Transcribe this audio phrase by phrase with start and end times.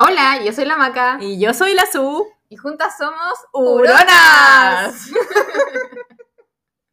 [0.00, 1.18] Hola, yo soy la Maca.
[1.20, 2.26] Y yo soy la Su.
[2.48, 5.08] Y juntas somos ¡Uronas!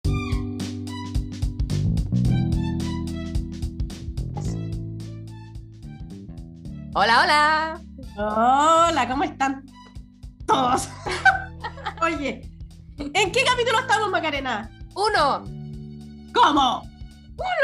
[6.94, 7.82] hola, hola.
[8.18, 9.65] Hola, ¿cómo están
[10.46, 10.88] todos?
[12.04, 12.52] Oye,
[12.99, 14.70] ¿en qué capítulo estamos, Macarena?
[14.94, 15.44] Uno.
[16.36, 16.84] ¿Cómo?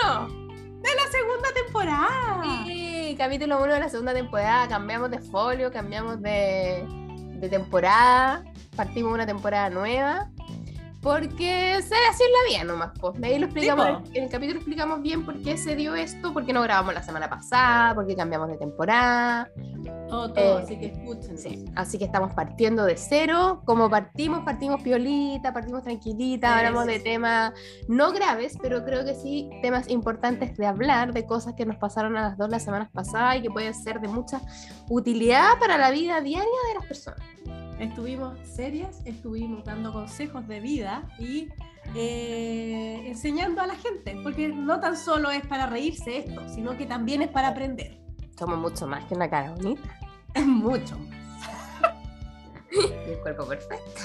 [0.04, 0.46] Uno.
[0.88, 2.63] De la segunda temporada.
[2.65, 4.69] Sí, capítulo uno de la segunda temporada.
[4.69, 8.46] Cambiamos de folio, cambiamos de, de temporada.
[8.73, 10.29] Partimos una temporada nueva.
[11.07, 13.16] Porque se así es la vida nomás, pues.
[13.24, 16.52] Ahí lo explicamos, en el capítulo explicamos bien por qué se dio esto, por qué
[16.52, 19.50] no grabamos la semana pasada, por qué cambiamos de temporada.
[20.10, 21.38] Todo, todo, Eh, así que escuchen.
[21.38, 23.61] Sí, así que estamos partiendo de cero.
[23.64, 27.54] Como partimos, partimos piolita, partimos tranquilita, Sí, hablamos sí, de temas
[27.88, 32.17] no graves, pero creo que sí temas importantes de hablar, de cosas que nos pasaron
[32.17, 34.42] a las dos las semanas pasadas y que pueden ser de mucha
[34.89, 37.22] utilidad para la vida diaria de las personas.
[37.80, 41.49] Estuvimos serias, estuvimos dando consejos de vida y
[41.95, 46.85] eh, enseñando a la gente, porque no tan solo es para reírse esto, sino que
[46.85, 47.99] también es para aprender.
[48.37, 49.99] Somos mucho más que una cara bonita
[50.33, 51.17] Es mucho más.
[52.71, 54.02] y el cuerpo perfecto.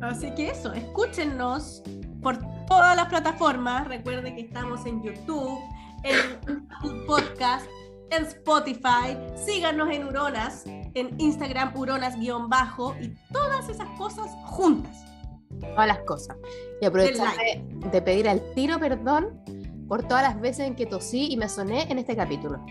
[0.00, 1.82] Así que eso, escúchenos
[2.22, 3.86] por todas las plataformas.
[3.86, 5.58] Recuerden que estamos en YouTube,
[6.04, 6.66] en
[7.06, 7.66] Podcast,
[8.10, 9.16] en Spotify.
[9.36, 15.04] Síganos en Uronas, en Instagram Uronas-bajo y todas esas cosas juntas.
[15.60, 16.36] Todas las cosas.
[16.80, 19.42] Y aprovechar de, de pedir al tiro perdón
[19.88, 22.64] por todas las veces en que tosí y me soné en este capítulo.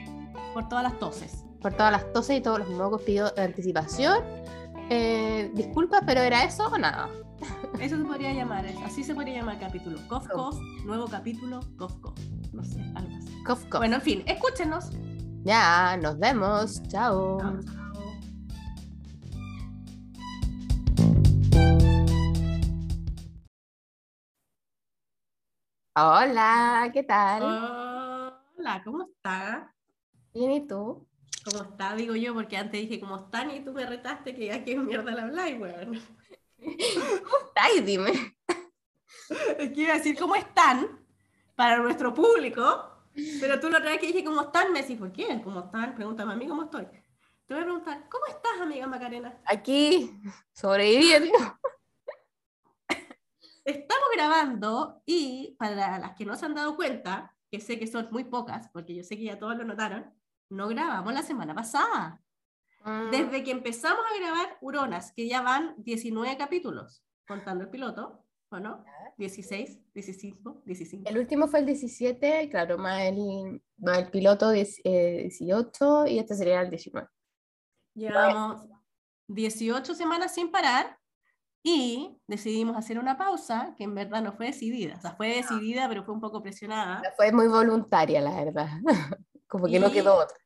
[0.53, 1.43] Por todas las toses.
[1.61, 4.23] por todas las toses y todos los mocos pido de anticipación.
[4.89, 7.09] Eh, disculpas, pero ¿era eso o nada?
[7.79, 9.99] Eso se podría llamar, así se podría llamar el capítulo.
[10.09, 12.19] Cof, cof, nuevo capítulo, cof, cof.
[12.51, 13.43] No sé, algo así.
[13.45, 13.79] Cof, cof.
[13.79, 14.89] Bueno, en fin, escúchenos.
[15.43, 16.83] Ya, nos vemos.
[16.89, 17.39] Chao.
[17.39, 17.59] Chao,
[26.01, 27.43] Hola, ¿qué tal?
[28.57, 29.75] Hola, ¿cómo está?
[30.33, 31.05] Bien, ¿y tú?
[31.43, 31.93] ¿Cómo está?
[31.93, 35.11] Digo yo, porque antes dije cómo están y tú me retaste que ya que mierda
[35.11, 36.01] la habláis, weón.
[37.55, 38.13] Ay, dime.
[39.57, 41.05] Es que iba a decir cómo están
[41.57, 43.03] para nuestro público,
[43.41, 45.41] pero tú la otra vez que dije cómo están, me decís, ¿por qué?
[45.43, 45.95] ¿Cómo están?
[45.95, 46.85] Pregúntame a mí cómo estoy.
[47.45, 49.37] Te voy a preguntar, ¿cómo estás, amiga Macarena?
[49.45, 50.17] Aquí,
[50.53, 51.37] sobreviviendo.
[54.19, 58.25] Grabando y para las que no se han dado cuenta, que sé que son muy
[58.25, 60.13] pocas, porque yo sé que ya todos lo notaron,
[60.49, 62.21] no grabamos la semana pasada.
[62.83, 68.25] Mm, Desde que empezamos a grabar Uronas, que ya van 19 capítulos, contando el piloto,
[68.51, 68.83] ¿o no?
[69.15, 70.35] 16, 15,
[70.65, 71.01] 15.
[71.05, 76.19] El último fue el 17, claro, más el, más el piloto 10, eh, 18 y
[76.19, 77.07] este sería el 19.
[77.95, 78.65] Llevamos
[79.27, 80.98] 18 semanas sin parar
[81.63, 84.95] y decidimos hacer una pausa que en verdad no fue decidida.
[84.97, 87.01] O sea, fue decidida, pero fue un poco presionada.
[87.17, 88.69] Fue muy voluntaria, la verdad.
[89.47, 90.37] Como que no Y- quedó otra.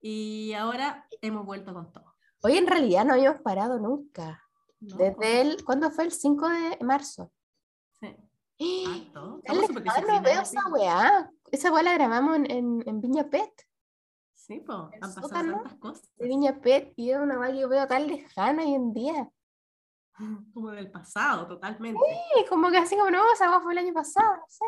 [0.00, 2.14] Y ahora hemos vuelto con todo.
[2.42, 4.40] Hoy en realidad no habíamos parado nunca.
[4.80, 4.96] ¿no?
[4.96, 6.04] Desde el, ¿cuándo fue?
[6.04, 7.32] El 5 de marzo.
[8.00, 8.16] Sí.
[9.42, 11.30] Estamos súper no veo esa weá.
[11.50, 13.50] Esa weá la grabamos en, en, en Viña Pet,
[14.34, 16.08] Sí, po, han pasado tantas cosas.
[16.16, 19.28] de Viña Pet, y es una weá que yo veo tan lejana hoy en día.
[20.54, 22.00] Como del pasado, totalmente.
[22.00, 24.64] Sí, como que así como no, esa weá fue el año pasado, no sé.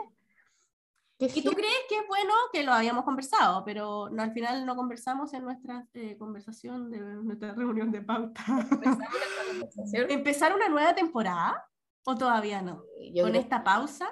[1.23, 4.75] ¿Y tú crees que es bueno que lo habíamos conversado, pero no, al final no
[4.75, 8.43] conversamos en nuestra eh, conversación, de nuestra reunión de pauta?
[9.93, 11.63] ¿Empezar una nueva temporada
[12.05, 12.85] o todavía no?
[13.13, 14.11] Yo Con esta pausa,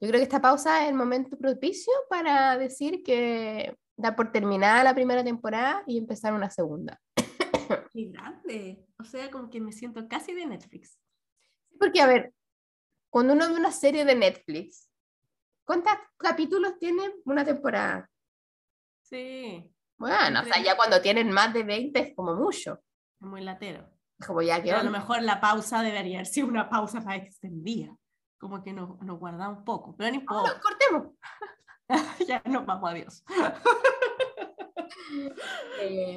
[0.00, 4.84] yo creo que esta pausa es el momento propicio para decir que da por terminada
[4.84, 7.00] la primera temporada y empezar una segunda.
[7.92, 8.86] qué grande.
[8.98, 10.98] O sea, como que me siento casi de Netflix.
[11.78, 12.32] Porque, a ver,
[13.10, 14.90] cuando uno ve una serie de Netflix,
[15.64, 18.10] ¿cuántos capítulos tiene una temporada?
[19.02, 22.80] Sí, Bueno, o sea, ya cuando tienen más de 20 es como mucho.
[23.20, 23.90] es muy latero.
[24.26, 27.96] Como ya que a lo mejor la pausa debería haber sido una pausa más extendida.
[28.38, 29.96] Como que nos, nos guardamos un poco.
[29.96, 30.60] Pero no importa.
[30.60, 31.14] cortemos.
[32.28, 33.24] ya nos vamos, adiós.
[35.80, 36.16] Eh,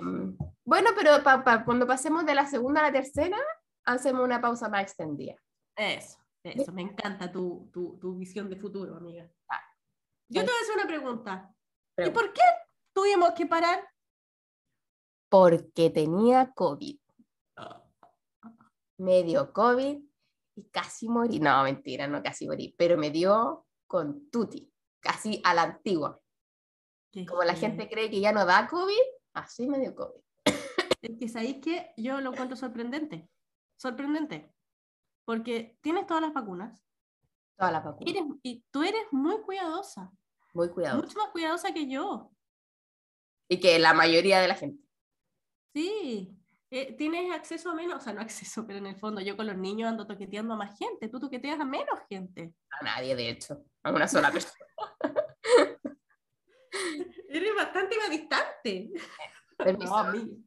[0.65, 3.37] bueno, pero pa- pa- cuando pasemos de la segunda a la tercera,
[3.85, 5.35] hacemos una pausa más extendida.
[5.75, 6.71] Eso, eso.
[6.71, 9.29] Me encanta tu, tu, tu visión de futuro, amiga.
[9.49, 9.61] Ah.
[10.29, 11.53] Yo te voy a hacer una pregunta.
[11.97, 12.41] ¿Y por qué
[12.93, 13.87] tuvimos que parar?
[15.29, 16.99] Porque tenía COVID.
[18.97, 19.99] Me dio COVID
[20.57, 21.39] y casi morí.
[21.39, 26.19] No, mentira, no casi morí, pero me dio con tutti, casi a la antigua.
[27.11, 28.95] Qué Como la gente cree que ya no da COVID,
[29.33, 30.21] así me dio COVID.
[31.01, 33.29] Es que sabéis que yo lo encuentro sorprendente.
[33.75, 34.53] Sorprendente.
[35.25, 36.81] Porque tienes todas las vacunas.
[37.57, 38.07] Todas las vacunas.
[38.07, 40.11] Y, eres- y tú eres muy cuidadosa.
[40.53, 41.01] Muy cuidado.
[41.01, 42.31] Mucho más cuidadosa que yo.
[43.49, 44.83] Y que la mayoría de la gente.
[45.73, 46.37] Sí.
[46.69, 49.45] Eh, tienes acceso a menos, o sea, no acceso, pero en el fondo yo con
[49.47, 51.09] los niños ando toqueteando a más gente.
[51.09, 52.53] Tú toqueteas a menos gente.
[52.79, 53.65] A nadie, de hecho.
[53.83, 54.65] A una sola persona.
[57.33, 58.91] Eres bastante más distante.
[59.79, 60.37] No, amiga.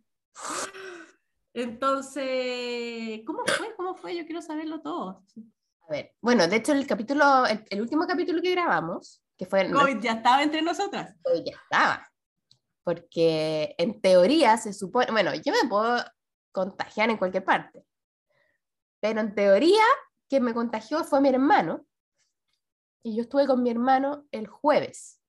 [1.54, 3.74] Entonces, ¿cómo fue?
[3.76, 4.16] ¿Cómo fue?
[4.16, 5.24] Yo quiero saberlo todo.
[5.88, 9.70] A ver, bueno, de hecho el capítulo, el, el último capítulo que grabamos, que fue
[9.70, 11.14] COVID ya estaba entre nosotras.
[11.44, 12.10] ya estaba.
[12.82, 16.04] Porque en teoría se supone, bueno, yo me puedo
[16.52, 17.84] contagiar en cualquier parte.
[19.00, 19.84] Pero en teoría,
[20.28, 21.86] quien me contagió fue mi hermano.
[23.02, 25.20] Y yo estuve con mi hermano el jueves.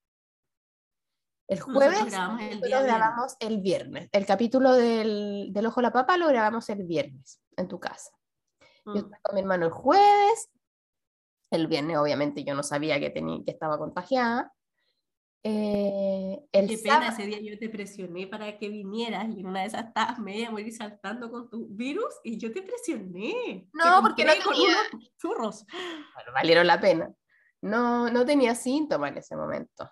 [1.47, 2.85] El Nosotros jueves grabamos el día viernes.
[2.85, 4.09] grabamos el viernes.
[4.11, 8.11] El capítulo del, del Ojo a la Papa lo grabamos el viernes en tu casa.
[8.85, 8.97] Yo Mm.
[8.97, 10.49] estuve con mi hermano el jueves.
[11.51, 14.51] El viernes, obviamente, yo no sabía que, tenía, que estaba contagiada.
[15.43, 19.61] Eh, el Qué pena, ese día yo te presioné para que vinieras y en una
[19.61, 23.69] de esas estabas media morir saltando con tu virus y yo te presioné.
[23.71, 25.65] No, Te porque no compré con tenía- unos churros.
[26.15, 27.13] bueno, valieron la pena.
[27.61, 29.87] No, no tenía síntomas en ese momento.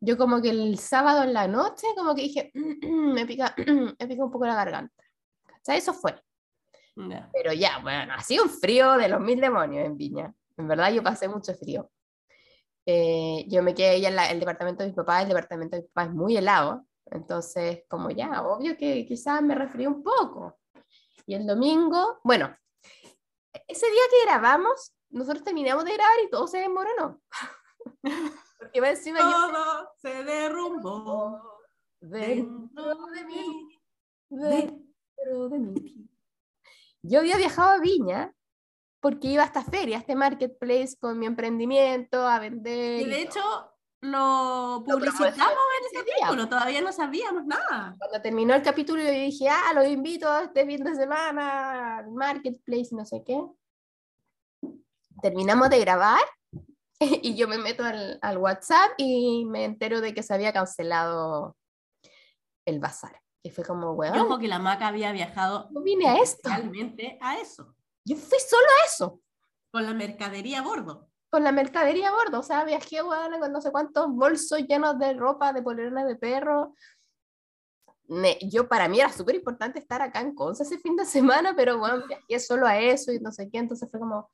[0.00, 3.54] Yo como que el sábado en la noche, como que dije, me pica,
[3.98, 5.04] me pica un poco la garganta.
[5.46, 5.78] ¿Cachai?
[5.78, 6.14] Eso fue.
[7.32, 10.34] Pero ya, bueno, ha sido un frío de los mil demonios en Viña.
[10.56, 11.90] En verdad yo pasé mucho frío.
[12.86, 15.82] Eh, yo me quedé ya en la- el departamento de mi papá, el departamento de
[15.82, 20.58] mi papá es muy helado, entonces como ya, obvio que quizás me resfrié un poco.
[21.26, 22.56] Y el domingo, bueno,
[23.66, 27.20] ese día que grabamos, nosotros terminamos de grabar y todo se desmoronó.
[28.58, 31.60] Porque va encima yo Todo se derrumbó
[32.00, 33.78] dentro de mí.
[34.28, 36.08] dentro de mí.
[37.02, 38.34] Yo había viajado a Viña
[39.00, 43.00] porque iba a esta feria, a este marketplace con mi emprendimiento, a vender.
[43.00, 43.40] Y de y hecho,
[44.00, 47.94] lo publicitamos en ese capítulo, todavía no sabíamos nada.
[47.98, 52.88] cuando terminó el capítulo, yo dije, ah, los invito este fin de semana al marketplace,
[52.92, 53.40] no sé qué.
[55.22, 56.20] Terminamos de grabar
[57.22, 61.56] y yo me meto al, al WhatsApp y me entero de que se había cancelado
[62.66, 63.20] el bazar.
[63.42, 66.48] Y fue como, weón, ojo que la maca había viajado no vine a esto.
[66.48, 67.74] realmente a eso,
[68.04, 69.20] Yo fui solo a eso.
[69.72, 71.08] con la mercadería a bordo.
[71.30, 74.98] con la mercadería a bordo, o sea, viajé weona, con no sé cuántos bolsos llenos
[74.98, 76.74] de ropa, de polerones de perro.
[78.08, 81.54] Me- yo para mí era súper importante estar acá en Conce ese fin de semana,
[81.54, 84.30] pero bueno, viajé solo a eso y no sé qué, entonces fue como,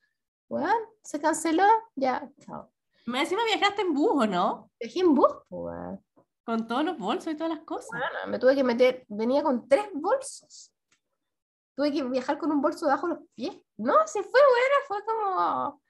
[0.55, 1.67] bueno, se canceló,
[1.97, 2.71] ya, chao.
[3.07, 4.71] Me encima viajaste en bus, ¿o ¿no?
[4.81, 6.05] Viajé en bus, weón.
[6.45, 7.91] Con todos los bolsos y todas las cosas.
[7.91, 10.73] Weona, me tuve que meter, venía con tres bolsos.
[11.77, 13.57] Tuve que viajar con un bolso debajo de los pies.
[13.79, 15.83] No, se fue, bueno, fue como...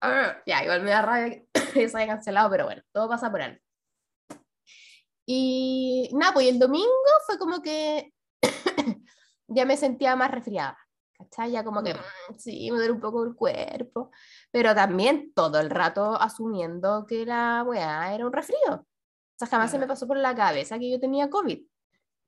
[0.00, 3.40] Ah, ya, igual me da rabia que se haya cancelado, pero bueno, todo pasa por
[3.40, 3.60] algo.
[5.26, 6.88] Y nada, pues y el domingo
[7.26, 8.12] fue como que
[9.46, 10.76] ya me sentía más resfriada.
[11.18, 11.50] ¿Cachai?
[11.52, 14.10] Ya como que mm, sí, me duele un poco el cuerpo,
[14.50, 18.58] pero también todo el rato asumiendo que la weá era un resfrío.
[18.74, 19.92] O sea, jamás se me Claro.
[19.94, 21.58] pasó por la cabeza que yo tenía COVID.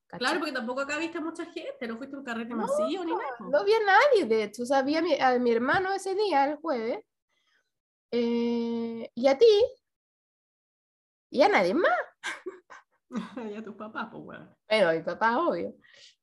[0.07, 0.19] ¿cachai?
[0.19, 3.05] Claro, porque tampoco acá viste a mucha gente, no fuiste a un carrete No, masivo
[3.05, 3.37] ni nada.
[3.41, 6.15] No vi a nadie, de hecho, o sea, vi a mi, a mi hermano ese
[6.15, 7.01] día, el jueves,
[8.11, 9.65] eh, y a ti,
[11.31, 11.93] y a nadie más.
[13.53, 14.57] y a tus papás, pues bueno.
[14.69, 15.75] Bueno, mi papá, obvio.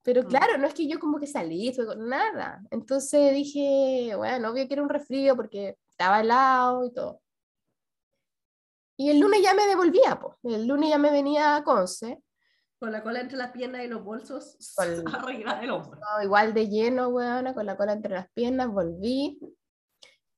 [0.05, 0.27] Pero Mm.
[0.27, 2.61] claro, no es que yo como que salí, fue con nada.
[2.69, 7.21] Entonces dije, bueno, obvio que era un resfrío porque estaba helado y todo.
[8.97, 10.35] Y el lunes ya me devolvía, pues.
[10.43, 12.21] El lunes ya me venía a Conce,
[12.79, 15.99] Con la cola entre las piernas y los bolsos Con- arriba del hombro.
[16.23, 19.39] igual de lleno, weona, con la cola entre las piernas, volví.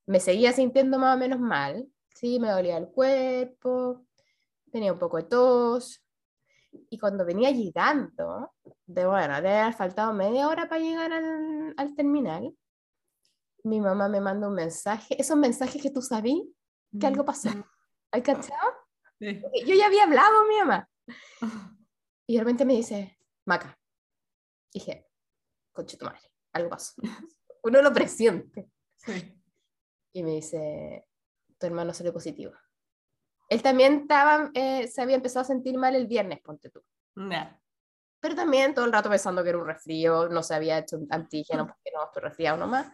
[0.07, 1.85] Me seguía sintiendo más o menos mal.
[2.15, 4.05] Sí, me dolía el cuerpo,
[4.71, 6.01] tenía un poco de tos.
[6.89, 8.53] Y cuando venía llegando,
[8.85, 12.55] de bueno, de haber faltado media hora para llegar al, al terminal,
[13.63, 16.45] mi mamá me manda un mensaje, esos mensajes que tú sabías
[16.99, 17.49] que algo pasó.
[18.11, 18.71] ¿Hay cachado?
[19.19, 19.41] Sí.
[19.65, 20.89] Yo ya había hablado mi mamá.
[22.29, 23.79] Y de repente me dice, Maca.
[24.73, 25.07] Dije,
[25.71, 26.19] conche tu madre,
[26.51, 26.93] algo pasó.
[27.63, 28.69] Uno lo presiente.
[28.97, 29.41] Sí.
[30.11, 31.07] Y me dice,
[31.57, 32.51] tu hermano salió positivo.
[33.49, 36.81] Él también estaba, eh, se había empezado a sentir mal el viernes, ponte tú.
[37.15, 37.59] Ya.
[38.19, 41.67] Pero también todo el rato pensando que era un resfrío, no se había hecho antígeno
[41.67, 42.87] porque no, estoy resfriado nomás.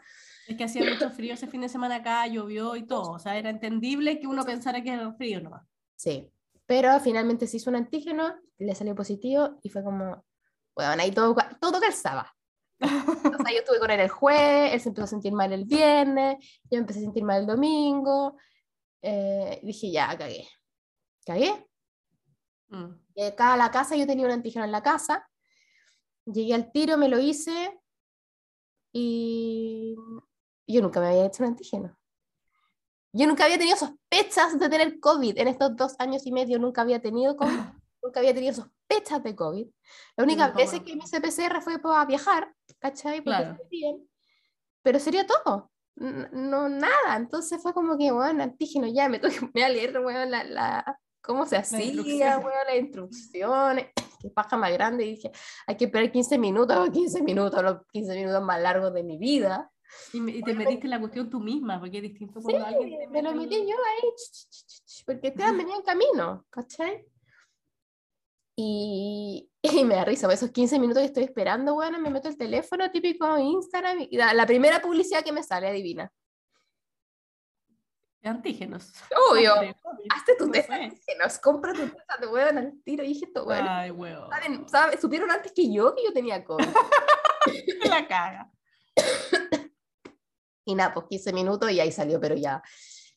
[0.47, 3.13] Es que hacía mucho frío ese fin de semana acá, llovió y todo.
[3.13, 5.65] O sea, era entendible que uno pensara que era frío nomás.
[5.95, 6.29] Sí.
[6.65, 10.25] Pero finalmente se hizo un antígeno, le salió positivo y fue como,
[10.75, 12.33] bueno, ahí todo, todo calzaba.
[12.81, 15.65] O sea, yo estuve con él el jueves, él se empezó a sentir mal el
[15.65, 16.37] viernes,
[16.69, 18.37] yo empecé a sentir mal el domingo.
[19.03, 20.47] Eh, dije, ya, cagué.
[21.25, 21.67] Cagué.
[22.69, 22.95] Mm.
[23.13, 25.29] Llegué a la casa, yo tenía un antígeno en la casa.
[26.25, 27.79] Llegué al tiro, me lo hice
[28.93, 29.95] y
[30.67, 31.97] yo nunca me había hecho un antígeno.
[33.11, 36.81] Yo nunca había tenido sospechas de tener COVID en estos dos años y medio, nunca
[36.81, 37.47] había tenido COVID,
[38.01, 39.67] nunca había tenido sospechas de COVID.
[40.15, 43.21] La única no, vez que me hice PCR fue para viajar, ¿cachai?
[43.21, 43.57] Porque Claro.
[43.69, 44.09] bien.
[44.81, 45.72] Pero sería todo.
[45.95, 47.15] No, nada.
[47.17, 50.99] Entonces fue como que, bueno, antígeno, ya me tuve que a leer, weón, la, la,
[51.21, 53.87] cómo se hacía, weón, las instrucciones.
[54.21, 55.05] Qué paja más grande.
[55.05, 55.31] Y dije,
[55.67, 59.69] hay que esperar 15 minutos, 15 minutos, los 15 minutos más largos de mi vida.
[60.13, 62.99] Y, me- y te metiste en la cuestión tú misma, porque es distinto cuando alguien
[62.99, 64.09] te Me lo mete metí el- yo ahí,
[65.05, 67.05] porque Esteban venía en camino, ¿cachai?
[68.55, 72.37] Y, y me da risa, esos 15 minutos que estoy esperando, bueno, me meto el
[72.37, 76.11] teléfono típico Instagram y la, la primera publicidad que me sale, adivina.
[78.25, 78.93] Antígenos.
[79.31, 79.53] Obvio.
[79.55, 79.75] De.
[80.15, 80.73] Hazte tu test sé.
[80.73, 83.03] antígenos, compra tu test de hueón al tiro.
[83.03, 84.29] Y dije, esto, bueno, Ay, huevo.
[84.29, 86.65] saben, saben- supieron antes que yo que yo tenía COVID.
[87.89, 88.49] La caga.
[90.65, 92.63] Y nada, pues 15 minutos y ahí salió, pero ya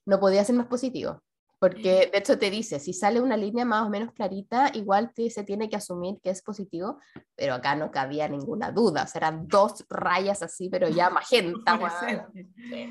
[0.06, 1.22] no podía ser más positivo.
[1.58, 5.30] Porque de hecho te dice, si sale una línea más o menos clarita, igual te-
[5.30, 6.98] se tiene que asumir que es positivo,
[7.34, 11.76] pero acá no cabía ninguna duda, o sea, eran dos rayas así, pero ya magenta,
[11.76, 12.30] weón.
[12.32, 12.90] Fluorescente.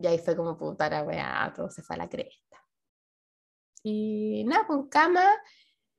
[0.00, 2.58] Y ahí fue como puta la weá, todo se fue a la cresta.
[3.82, 5.24] Y nada, con cama,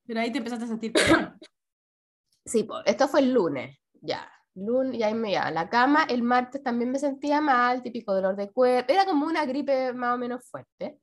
[0.06, 1.36] Pero ahí te empezaste a sentir peor.
[2.46, 4.32] sí, pues, esto fue el lunes, ya.
[4.56, 8.14] Lunes, y ahí me iba a la cama, el martes también me sentía mal, típico
[8.14, 11.00] dolor de cuerpo, era como una gripe más o menos fuerte.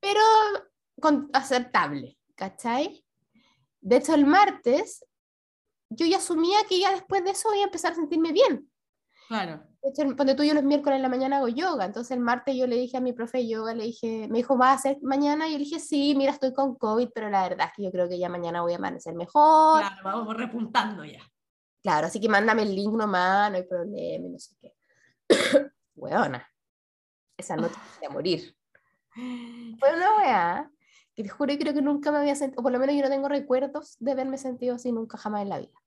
[0.00, 0.20] Pero
[1.00, 3.04] con, aceptable, ¿cachai?
[3.80, 5.04] De hecho, el martes
[5.90, 8.70] yo ya asumía que ya después de eso iba a empezar a sentirme bien.
[9.28, 9.62] Claro.
[9.82, 12.54] De hecho, cuando tú yo los miércoles en la mañana hago yoga, entonces el martes
[12.56, 14.98] yo le dije a mi profe de yoga, le dije, me dijo, ¿va a hacer
[15.02, 15.48] mañana?
[15.48, 17.90] Y yo le dije, sí, mira, estoy con COVID, pero la verdad es que yo
[17.90, 19.80] creo que ya mañana voy a amanecer mejor.
[19.80, 21.20] Claro, vamos repuntando ya.
[21.82, 24.74] Claro, así que mándame el link nomás, no hay problema, no sé qué.
[25.96, 26.48] Weona,
[27.36, 28.56] esa noche voy a morir.
[29.14, 30.70] Fue una weá
[31.14, 33.02] que te juro y creo que nunca me había sentido, o por lo menos yo
[33.02, 35.78] no tengo recuerdos de haberme sentido así nunca jamás en la vida.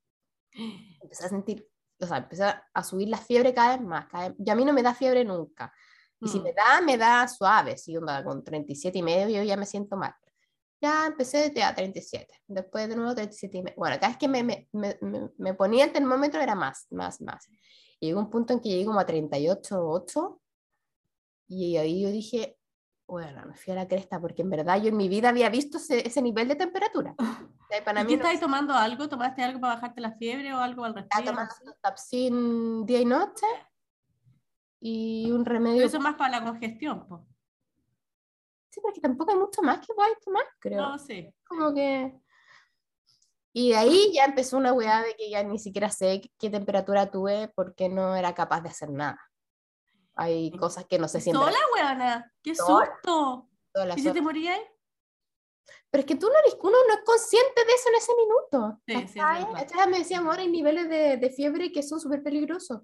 [1.01, 1.67] Empecé a sentir,
[1.99, 4.07] o sea, empecé a subir la fiebre cada vez más.
[4.07, 5.73] Cada vez, y a mí no me da fiebre nunca.
[6.21, 6.43] Y si Mm.
[6.43, 9.97] me da, me da suave, si onda con 37 y medio yo ya me siento
[9.97, 10.13] mal.
[10.81, 13.75] Ya empecé ya 37, después de nuevo 37 y medio.
[13.77, 14.97] Bueno, cada vez que me, me, me,
[15.37, 17.47] me- ponía el termómetro era más, más, más.
[17.99, 20.39] Y llegó un punto en que llegué como a 38,8
[21.47, 22.57] y ahí yo dije,
[23.07, 25.77] bueno, me fui a la cresta porque en verdad yo en mi vida había visto
[25.77, 27.15] ese, ese nivel de temperatura.
[27.65, 29.09] O sea, para ¿Y mí qué no estáis tomando algo?
[29.09, 31.49] ¿Tomaste algo para bajarte la fiebre o algo al estaba resfriado?
[31.49, 33.47] tomando Tapsin día y noche
[34.79, 35.77] y un remedio.
[35.77, 37.25] Pero eso es más para la congestión, po.
[38.69, 40.79] Sí, porque tampoco hay mucho más que podáis tomar, creo.
[40.79, 41.33] No, sí.
[41.43, 42.13] Como que...
[43.51, 47.09] Y de ahí ya empezó una weá de que ya ni siquiera sé qué temperatura
[47.09, 49.19] tuve porque no era capaz de hacer nada.
[50.15, 52.33] Hay cosas que no sé si en ¿Sola, weona?
[52.41, 52.85] ¡Qué Sola.
[53.03, 53.49] susto!
[53.73, 54.59] sola, ¿Y si te morías?
[55.91, 58.81] Pero es que tú no eres, uno no es consciente de eso en ese minuto.
[58.87, 59.67] Sí, sí, es verdad.
[59.73, 62.81] Ella me decía, amor, hay niveles de, de fiebre que son súper peligrosos.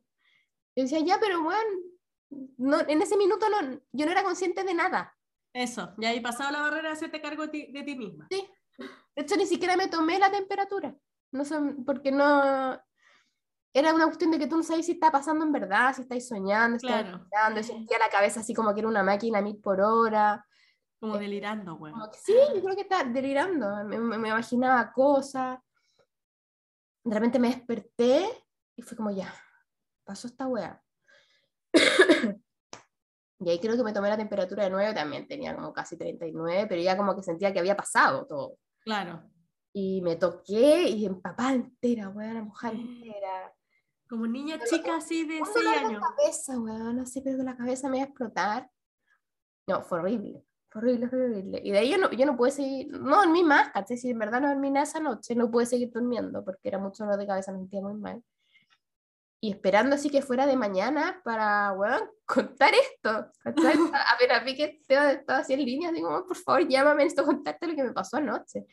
[0.76, 1.70] Yo decía, ya, pero bueno,
[2.58, 5.16] no, en ese minuto no, yo no era consciente de nada.
[5.54, 8.28] Eso, y ahí pasado la barrera de hacerte cargo de ti, de ti misma.
[8.30, 8.48] De
[9.16, 10.96] hecho, ni siquiera me tomé la temperatura.
[11.32, 12.82] No sé, porque no.
[13.74, 16.28] Era una cuestión de que tú no sabes si está pasando en verdad, si estáis
[16.28, 17.24] soñando, si estáis Claro.
[17.30, 20.46] soñando, sentía la cabeza así como que era una máquina mil por hora.
[21.00, 21.94] Como delirando, weón.
[21.98, 23.84] Como que sí, yo creo que estaba delirando.
[23.86, 25.58] Me, me- me imaginaba cosas.
[27.04, 28.26] De repente me desperté
[28.76, 29.34] y fue como ya,
[30.04, 30.80] pasó esta wea.
[33.40, 36.68] y ahí creo que me tomé la temperatura de nuevo, también tenía como casi 39,
[36.68, 38.58] pero ya como que sentía que había pasado todo.
[38.82, 39.24] Claro.
[39.74, 43.54] Y me toqué y empapada entera, weón, mojada entera.
[44.12, 46.04] Como niña chica así de Un 6 dolor de años.
[46.04, 48.70] cabeza, weón, no sé, pero que la cabeza me iba a explotar.
[49.68, 50.44] No, fue horrible.
[50.70, 51.62] Fue horrible, fue horrible.
[51.64, 53.98] Y de ahí yo no, yo no pude seguir, no dormí más, ¿cachai?
[53.98, 57.06] Si en verdad no dormí nada esa noche, no pude seguir durmiendo porque era mucho
[57.06, 58.22] dolor de cabeza, me sentía muy mal.
[59.40, 63.32] Y esperando así que fuera de mañana para, weón, contar esto.
[63.40, 63.76] ¿cachai?
[64.14, 67.76] Apenas vi que estaba, así en línea, digo, "Oh, por favor, llámame, necesito contarte lo
[67.76, 68.66] que me pasó anoche.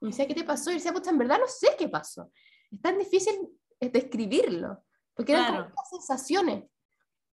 [0.00, 0.70] Y me decía, ¿qué te pasó?
[0.70, 2.30] Y decía, pucha, en verdad no sé qué pasó.
[2.70, 3.34] Es tan difícil
[3.80, 4.82] describirlo,
[5.14, 5.74] porque eran como Claro.
[5.90, 6.64] sensaciones.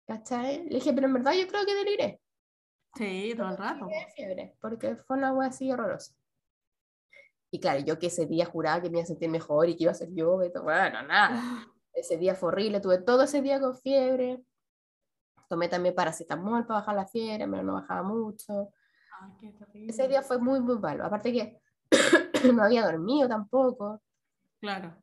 [0.06, 0.64] ¿Cachai?
[0.68, 2.20] Le dije, pero en verdad yo creo que deliré.
[2.94, 3.86] Sí, todo el rato.
[3.86, 6.14] de fiebre, porque fue una wea así horrorosa.
[7.50, 9.84] Y claro, yo que ese día juraba que me iba a sentir mejor y que
[9.84, 11.30] iba a ser yo, y todo, bueno, nada.
[11.92, 14.42] Ese día fue horrible, tuve todo ese día con fiebre.
[15.48, 18.68] Tomé también paracetamol para bajar la fiebre, pero no bajaba mucho.
[19.20, 19.90] Ay, qué terrible.
[19.92, 21.06] Ese día fue muy, muy malo.
[21.06, 21.58] Aparte que
[22.54, 24.02] no había dormido tampoco.
[24.60, 24.94] Claro.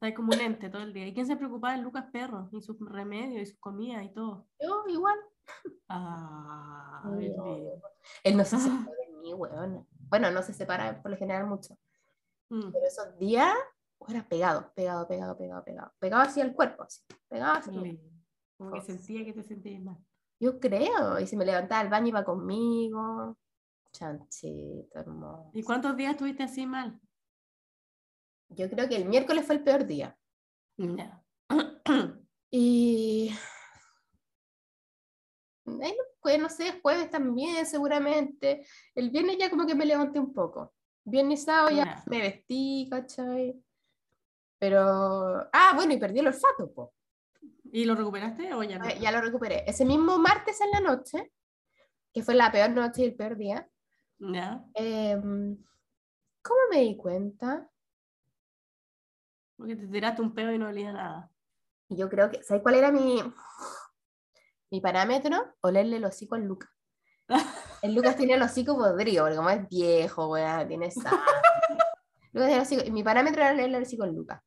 [0.00, 1.06] Está como un ente todo el día.
[1.06, 2.48] ¿Y quién se preocupaba de Lucas Perro?
[2.52, 4.46] Y sus remedios, y sus comidas y todo.
[4.58, 5.18] Yo igual.
[5.88, 7.56] Ah, No.
[8.24, 9.86] Él no se separa de mí, weón.
[10.08, 11.76] Bueno, no se separa por lo general mucho.
[12.48, 13.54] Mm, Pero esos días
[14.08, 15.92] era pegado, pegado, pegado, pegado, pegado.
[15.98, 17.02] Pegado hacia el cuerpo, así.
[17.28, 18.00] Pegado bien.
[18.56, 19.98] Como que sentía que te sentías mal.
[20.40, 21.20] Yo creo.
[21.20, 23.36] Y si me levantaba al baño iba conmigo.
[23.92, 25.50] Chanchito, hermoso.
[25.52, 26.98] ¿Y cuántos días estuviste así mal?
[28.50, 30.16] Yo creo que el miércoles fue el peor día.
[30.76, 31.22] Ya.
[32.52, 33.30] Y.
[35.66, 38.66] Ay, no, no sé, jueves también, seguramente.
[38.94, 40.74] El viernes ya como que me levanté un poco.
[41.04, 42.02] Viernes y sábado ya Ya.
[42.06, 43.54] me vestí, ¿cachai?
[44.58, 45.48] Pero.
[45.52, 46.92] Ah, bueno, y perdí el olfato, po.
[47.72, 48.84] ¿Y lo recuperaste o ya no?
[48.84, 49.62] Ah, Ya lo recuperé.
[49.66, 51.32] Ese mismo martes en la noche,
[52.12, 53.70] que fue la peor noche y el peor día,
[54.18, 54.64] Ya.
[54.74, 55.56] em,
[56.42, 57.70] ¿cómo me di cuenta?
[59.60, 61.30] Porque te tiraste un pedo y no olía nada.
[61.90, 63.22] Y Yo creo que, ¿sabes cuál era mi,
[64.70, 65.54] mi parámetro?
[65.60, 66.70] Olerle el hocico al Lucas.
[67.82, 71.18] El Lucas tiene el hocico podrido, porque como es viejo, weá, tiene sangre.
[72.32, 74.42] Lucas tiene el hocico- y mi parámetro era olerle el hocico al Lucas.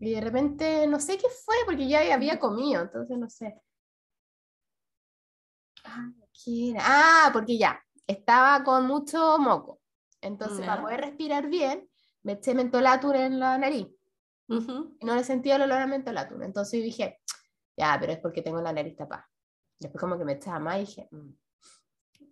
[0.00, 3.60] Y de repente, no sé qué fue, porque ya había comido, entonces no sé.
[5.84, 6.08] Ah,
[6.44, 6.80] ¿qué era?
[6.84, 9.80] Ah, porque ya, estaba con mucho moco.
[10.20, 10.66] Entonces, Ya.
[10.66, 11.88] para poder respirar bien,
[12.22, 13.88] me eché mentolatur en la nariz
[14.48, 14.96] Ujú.
[15.00, 16.42] y no le sentía el olor a mentolatum.
[16.42, 17.20] Entonces dije,
[17.76, 19.28] ya, pero es porque tengo la nariz tapada.
[19.78, 21.30] Después como que me echaba más y dije, "Mm,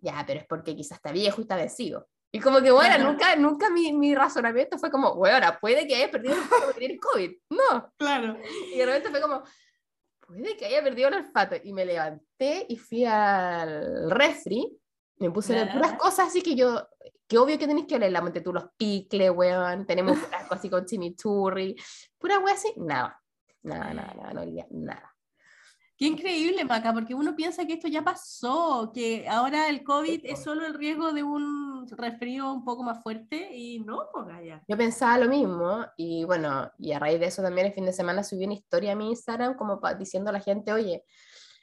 [0.01, 2.09] ya, pero es porque quizás está viejo y está vencido.
[2.33, 6.11] Y como que, bueno, nunca, nunca mi, mi razonamiento fue como, bueno, puede que haya
[6.11, 6.35] perdido
[6.81, 7.31] el COVID.
[7.51, 7.93] No.
[7.97, 8.37] Claro.
[8.75, 9.43] Y de repente fue como,
[10.27, 11.55] puede que haya perdido el olfato.
[11.63, 14.77] Y me levanté y fui al refri,
[15.19, 15.73] me puse Ya.
[15.73, 16.87] puras cosas así que yo,
[17.27, 20.71] que obvio que tenéis que oler, la monte tú los picles, weón, tenemos frasco así
[20.71, 21.77] con chimichurri,
[22.19, 23.21] pura weá así, nada,
[23.63, 25.17] nada, nada, nada, no olía nada.
[25.99, 30.43] Qué increíble, Maca, porque uno piensa que esto ya pasó, que ahora el COVID es
[30.43, 34.63] solo el riesgo de un resfrío un poco más fuerte y no, pues ya.
[34.69, 37.95] Yo pensaba lo mismo y bueno, y a raíz de eso también el fin de
[37.95, 41.03] semana subí una historia a mi Instagram como diciendo a la gente, oye,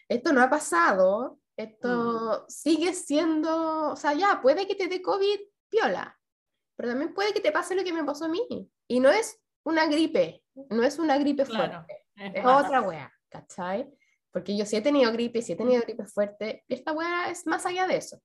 [0.09, 5.39] esto no ha pasado, esto sigue siendo, o sea, ya, puede que te dé COVID,
[5.73, 6.19] piola,
[6.75, 8.45] pero también puede que te pase lo que me pasó a mí.
[8.87, 11.85] Y no es una gripe, no es una gripe Claro.
[11.85, 12.05] fuerte,
[12.39, 13.89] Es otra wea, ¿cachai?
[14.31, 17.45] Porque yo sí he tenido gripe, sí he tenido gripe fuerte, y esta wea es
[17.47, 18.21] más allá de eso.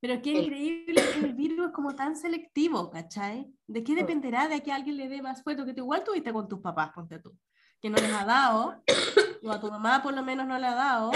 [0.00, 3.46] Pero qué El- increíble que el virus es como tan selectivo, ¿cachai?
[3.66, 3.96] ¿De qué Mm.
[3.96, 5.64] dependerá de que alguien le dé más fuerte?
[5.64, 7.36] Que tú igual tuviste con tus papás, ponte tú,
[7.80, 8.82] que no les ha dado,
[9.44, 11.10] o a tu mamá por lo menos no le ha dado,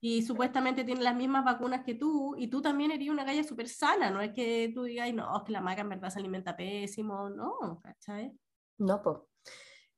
[0.00, 3.68] y supuestamente tiene las mismas vacunas que tú, y tú también eres una galla súper
[3.68, 6.18] sana, no es que tú digas, "Ay, no, es que la maca en verdad se
[6.20, 8.32] alimenta pésimo, no, ¿cachai?
[8.78, 9.18] No, pues.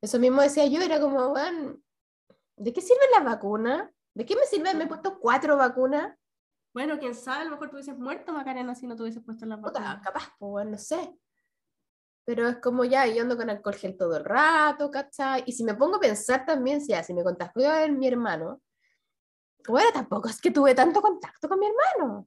[0.03, 1.85] Eso mismo decía yo, era como, weón,
[2.57, 3.91] ¿de qué sirven las vacunas?
[4.15, 4.79] ¿De qué me sirven?
[4.79, 6.17] Me he puesto cuatro vacunas.
[6.73, 9.45] Bueno, quién sabe, a lo mejor tú hubieses muerto, Macarena, si no te hubieses puesto
[9.45, 10.03] las Puta, vacunas.
[10.07, 11.19] capaz, pues, weón, no sé.
[12.25, 15.43] Pero es como ya, yo ando con alcohol gel todo el rato, ¿cachai?
[15.47, 18.63] Y si me pongo a pensar también, si, ya, si me contagió a mi hermano,
[19.69, 22.27] bueno, tampoco es que tuve tanto contacto con mi hermano.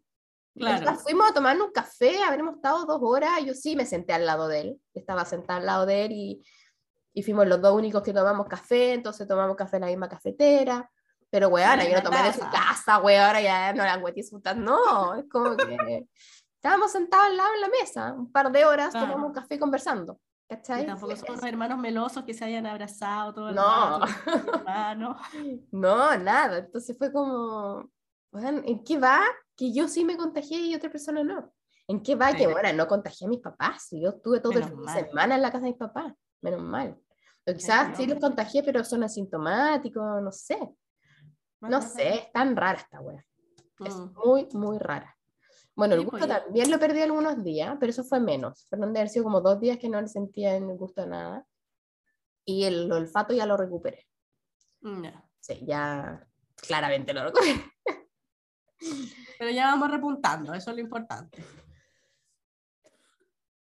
[0.56, 0.74] Claro.
[0.74, 4.26] Nosotras Fuimos a tomar un café, habremos estado dos horas, yo sí me senté al
[4.26, 6.44] lado de él, estaba sentada al lado de él y,
[7.14, 10.90] y fuimos los dos únicos que tomamos café, entonces tomamos café en la misma cafetera,
[11.32, 12.52] pero weona, En yo no tomé de su casa.
[12.52, 16.08] casa, weona, ya no la disfrutar, no, es como que
[16.56, 19.08] estábamos sentados al lado en la mesa, un par de horas, Claro.
[19.08, 20.20] tomamos un café conversando,
[20.54, 20.86] Y ¿cachai?
[20.86, 24.00] tampoco son Es- unos hermanos melosos que se hayan abrazado todo el No.
[24.00, 24.06] rato.
[25.72, 27.90] No, nada, entonces fue como,
[28.32, 29.22] weón, ¿en qué va
[29.56, 31.54] que yo sí me contagié y otra persona no?
[31.88, 33.84] ¿En qué va que, bueno, no contagié a mis papás?
[33.90, 36.62] Si yo estuve todo el fin de semana en la casa de mis papás, menos
[36.62, 36.98] mal.
[37.46, 40.58] O quizás sí los contagié, pero son asintomáticos, no sé.
[41.60, 43.24] No sé, es tan rara esta wea.
[43.86, 44.14] Es Mm.
[44.26, 45.14] muy, muy rara.
[45.76, 48.68] Bueno, el gusto pues, también lo perdí algunos días, pero eso fue menos.
[48.70, 51.48] Fueron de haber sido como dos días que no le sentía el gusto de nada.
[52.46, 54.08] Y el olfato ya lo recuperé.
[54.82, 55.30] Mm, ya.
[55.40, 57.64] Sí, ya claramente lo recuperé.
[59.40, 61.44] Pero ya vamos repuntando, eso es lo importante.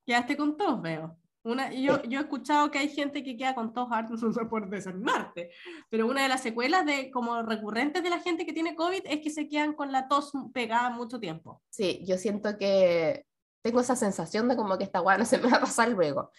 [0.06, 1.18] Quedaste con tos, veo.
[1.44, 5.52] Una, yo, yo he escuchado que hay gente que queda con tos hartos, por desanimarte,
[5.90, 9.22] pero una de las secuelas de como recurrentes de la gente que tiene COVID es
[9.22, 11.62] que se quedan con la tos pegada mucho tiempo.
[11.70, 13.26] Sí, yo siento que
[13.64, 16.32] tengo esa sensación de como que esta guay no se me va a pasar luego.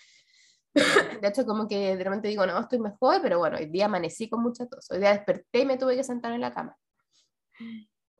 [1.20, 4.28] De hecho, como que de repente digo, no, estoy mejor, pero bueno, hoy día amanecí
[4.28, 4.90] con mucha tos.
[4.90, 6.76] Hoy día desperté y me tuve que sentar en la cama.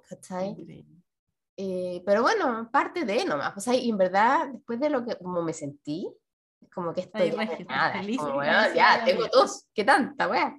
[0.08, 0.86] ¿Cachai?
[1.56, 3.56] Eh, pero bueno, parte de nomás.
[3.56, 6.12] O sea, y en verdad, después de lo que como me sentí,
[6.74, 10.58] como que estoy Ay, nada, feliz como, bueno, ya, tengo tos, qué tanta, weá.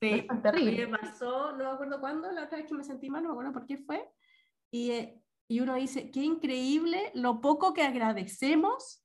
[0.00, 0.86] Sí, es tan terrible.
[0.86, 3.32] me pasó, no me acuerdo cuándo, la otra vez que me sentí mal, no me
[3.34, 4.08] acuerdo por qué fue.
[4.70, 9.02] Y, eh, y uno dice, qué increíble lo poco que agradecemos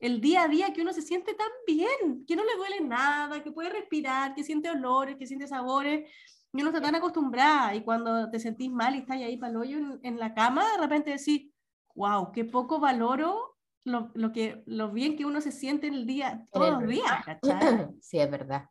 [0.00, 3.42] el día a día que uno se siente tan bien, que no le duele nada,
[3.42, 6.10] que puede respirar, que siente olores, que siente sabores.
[6.52, 9.56] Y uno está tan acostumbrada y cuando te sentís mal y estás ahí para el
[9.56, 11.52] hoyo en, en la cama, de repente decís,
[11.94, 13.49] wow, qué poco valoro
[13.84, 17.24] lo, lo, que, lo bien que uno se siente en el día, todos los días,
[17.24, 17.40] ¿cachai?
[18.02, 18.68] Sí, es verdad.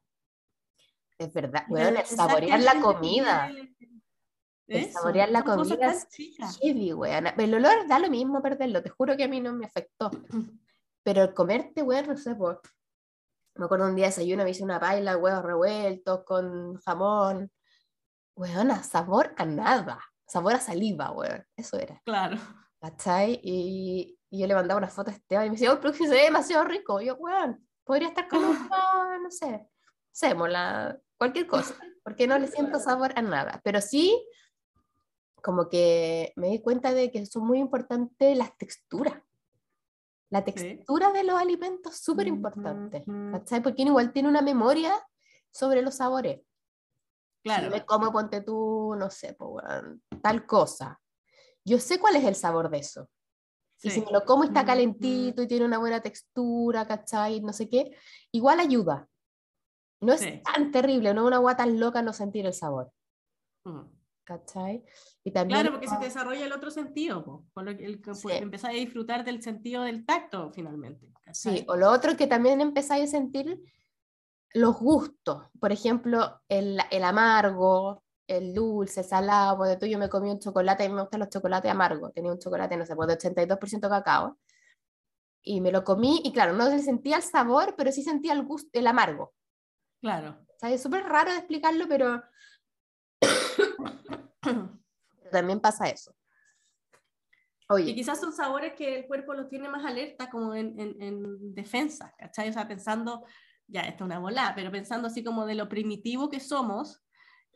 [1.18, 1.66] Es verdad.
[1.68, 3.50] Bueno, el saborear la comida.
[3.50, 3.76] El
[4.68, 6.08] Eso, saborear la comida es
[6.62, 7.28] heavy, weón.
[7.28, 10.12] El olor da lo mismo perderlo, te juro que a mí no me afectó.
[11.04, 12.58] Pero el comerte, weón, no sé, pues.
[13.56, 17.52] Me acuerdo un día de desayuno, me hice una paila, huevos revueltos con jamón.
[18.36, 20.00] Weón, a sabor a nada.
[20.26, 21.44] Sabor a saliva, weón.
[21.58, 22.00] Eso era.
[22.06, 22.38] Claro.
[22.80, 23.42] ¿Cachai?
[23.44, 26.08] Y, y yo le mandaba una foto a Esteban y me decía, oh, pero que
[26.08, 27.02] se ve demasiado rico.
[27.02, 28.70] Y yo, weón, podría estar con un,
[29.24, 29.68] no sé,
[30.12, 33.60] sémola, cualquier cosa, porque no le siento sabor a nada.
[33.64, 34.24] Pero sí,
[35.42, 39.16] como que me di cuenta de que son muy importantes las texturas.
[40.32, 43.04] La textura de los alimentos es súper importante.
[43.32, 43.64] ¿cachai?
[43.64, 44.94] Porque igual tiene una memoria
[45.52, 46.42] sobre los sabores.
[47.44, 47.68] Claro.
[47.68, 51.02] Si me como, ponte tú, no sé, weón, tal cosa.
[51.66, 53.10] Yo sé cuál es el sabor de eso.
[53.82, 54.06] Y si Sí.
[54.06, 54.68] me lo como está Ujú.
[54.68, 57.42] calentito y tiene una buena textura, ¿cachai?
[57.42, 57.96] No sé qué,
[58.32, 59.08] igual ayuda.
[60.02, 60.42] No es Sí.
[60.44, 62.92] tan terrible, no es una agua tan loca no sentir el sabor,
[63.66, 63.90] Ujú.
[64.24, 64.84] ¿cachai?
[65.24, 68.02] Y también, Claro, porque se te desarrolla el otro sentido, po, con lo que el,
[68.14, 68.22] Sí.
[68.24, 71.08] pues, empezás a disfrutar del sentido del tacto finalmente.
[71.32, 71.66] sí, ¿cachai?
[71.68, 73.62] o lo otro que también empezáis a sentir
[74.54, 80.30] los gustos, por ejemplo, el, el amargo, el dulce, salado, porque tú yo me comí
[80.30, 83.18] un chocolate, mí me gustan los chocolates amargos, tenía un chocolate, no sé, pues de
[83.18, 84.38] 82% cacao,
[85.42, 88.46] y me lo comí, y claro, no se sentía el sabor, pero sí sentía el
[88.46, 89.34] gusto, el amargo.
[90.00, 90.46] Claro.
[90.48, 92.22] O sea, es súper raro de explicarlo, pero
[95.32, 96.16] también pasa eso.
[97.72, 101.02] Y Oye, quizás son sabores que el cuerpo los tiene más alerta como en, en,
[101.02, 102.50] en defensa, ¿cachai?
[102.50, 103.26] O sea, pensando,
[103.68, 107.02] ya, esto es una volada, pero pensando así como de lo primitivo que somos,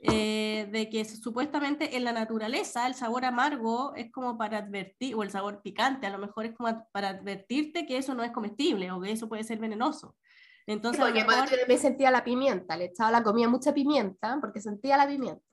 [0.03, 5.23] eh, de que supuestamente en la naturaleza el sabor amargo es como para advertir, o
[5.23, 8.91] el sabor picante a lo mejor es como para advertirte que eso no es comestible
[8.91, 10.15] o que eso puede ser venenoso.
[10.67, 14.37] Entonces, lo porque mejor- yo me sentía la pimienta, le echaba la comida mucha pimienta,
[14.41, 15.43] porque sentía la pimienta.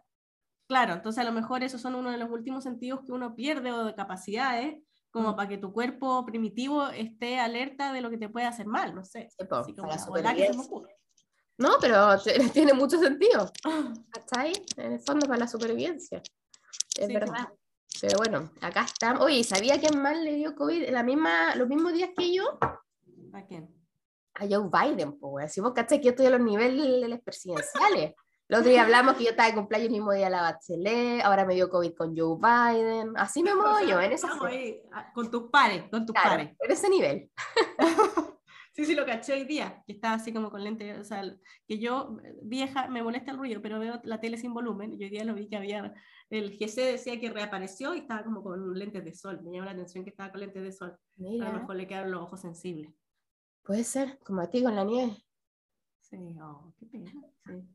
[0.69, 3.73] Claro, entonces a lo mejor esos son uno de los últimos sentidos que uno pierde
[3.73, 4.77] o de capacidades,
[5.11, 5.37] como Mm.
[5.37, 9.05] para que tu cuerpo primitivo esté alerta de lo que te puede hacer mal, no
[9.05, 9.29] sé.
[9.37, 10.35] Sí, po, Así como la la
[11.61, 12.19] No, pero
[12.53, 13.53] tiene mucho sentido.
[14.11, 14.53] ¿Cachai?
[14.77, 16.23] En el fondo para la supervivencia.
[16.99, 17.49] Es Sí, verdad.
[18.01, 19.23] Pero bueno, acá estamos.
[19.23, 22.59] Oye, ¿sabía quién más le dio COVID la misma, los mismos días que yo?
[23.35, 23.69] ¿A quién?
[24.35, 28.15] A Joe Biden, pues, Si vos cachai que yo estoy a los niveles presidenciales.
[28.49, 31.23] El otro día hablamos que yo estaba de cumpleaños el mismo día de la Bachelet,
[31.23, 33.13] ahora me dio COVID con Joe Biden.
[33.17, 36.57] Así me muevo yo, en esa ahí, ah, con tus pares, con tus Claro, pares.
[36.59, 37.31] en ese nivel.
[38.73, 41.23] Sí, sí, lo caché hoy día, que estaba así como con lente, o sea,
[41.67, 45.05] que yo, eh, vieja, me molesta el ruido, pero veo la tele sin volumen, y
[45.05, 45.93] hoy día lo vi que había,
[46.31, 49.73] el GC decía que reapareció y estaba como con lentes de sol, me llama la
[49.73, 52.95] atención que estaba con lentes de sol, a lo mejor le quedaron los ojos sensibles.
[53.63, 55.17] puede ser, como a ti con la nieve.
[56.01, 57.13] Sí, oh, qué pena,
[57.45, 57.69] sí.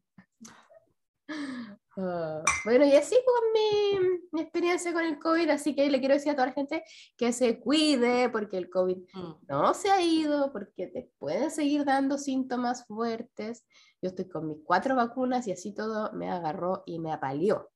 [1.98, 6.14] Ah, bueno, y así con mi, mi experiencia con el COVID, así que le quiero
[6.16, 6.84] decir a toda la gente
[7.16, 9.34] que se cuide porque el COVID Mm.
[9.48, 13.66] no se ha ido, porque te pueden seguir dando síntomas fuertes.
[14.02, 17.72] Yo estoy con mis cuatro vacunas y así todo me agarró y me apaleó.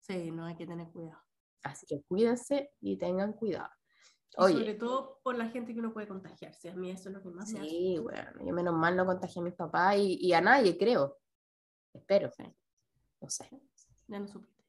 [0.00, 1.20] Sí, no hay que tener cuidado.
[1.62, 3.70] Así que cuídense y tengan cuidado.
[4.36, 6.70] Y sobre todo por la gente que uno puede contagiarse.
[6.70, 7.68] A mí eso es lo que más me hace.
[7.68, 11.18] sí, bueno, yo menos mal no contagié a mis papás y, y a nadie, creo.
[11.92, 12.30] Espero.
[13.24, 13.48] No sé.
[14.08, 14.62] Ya no supiste.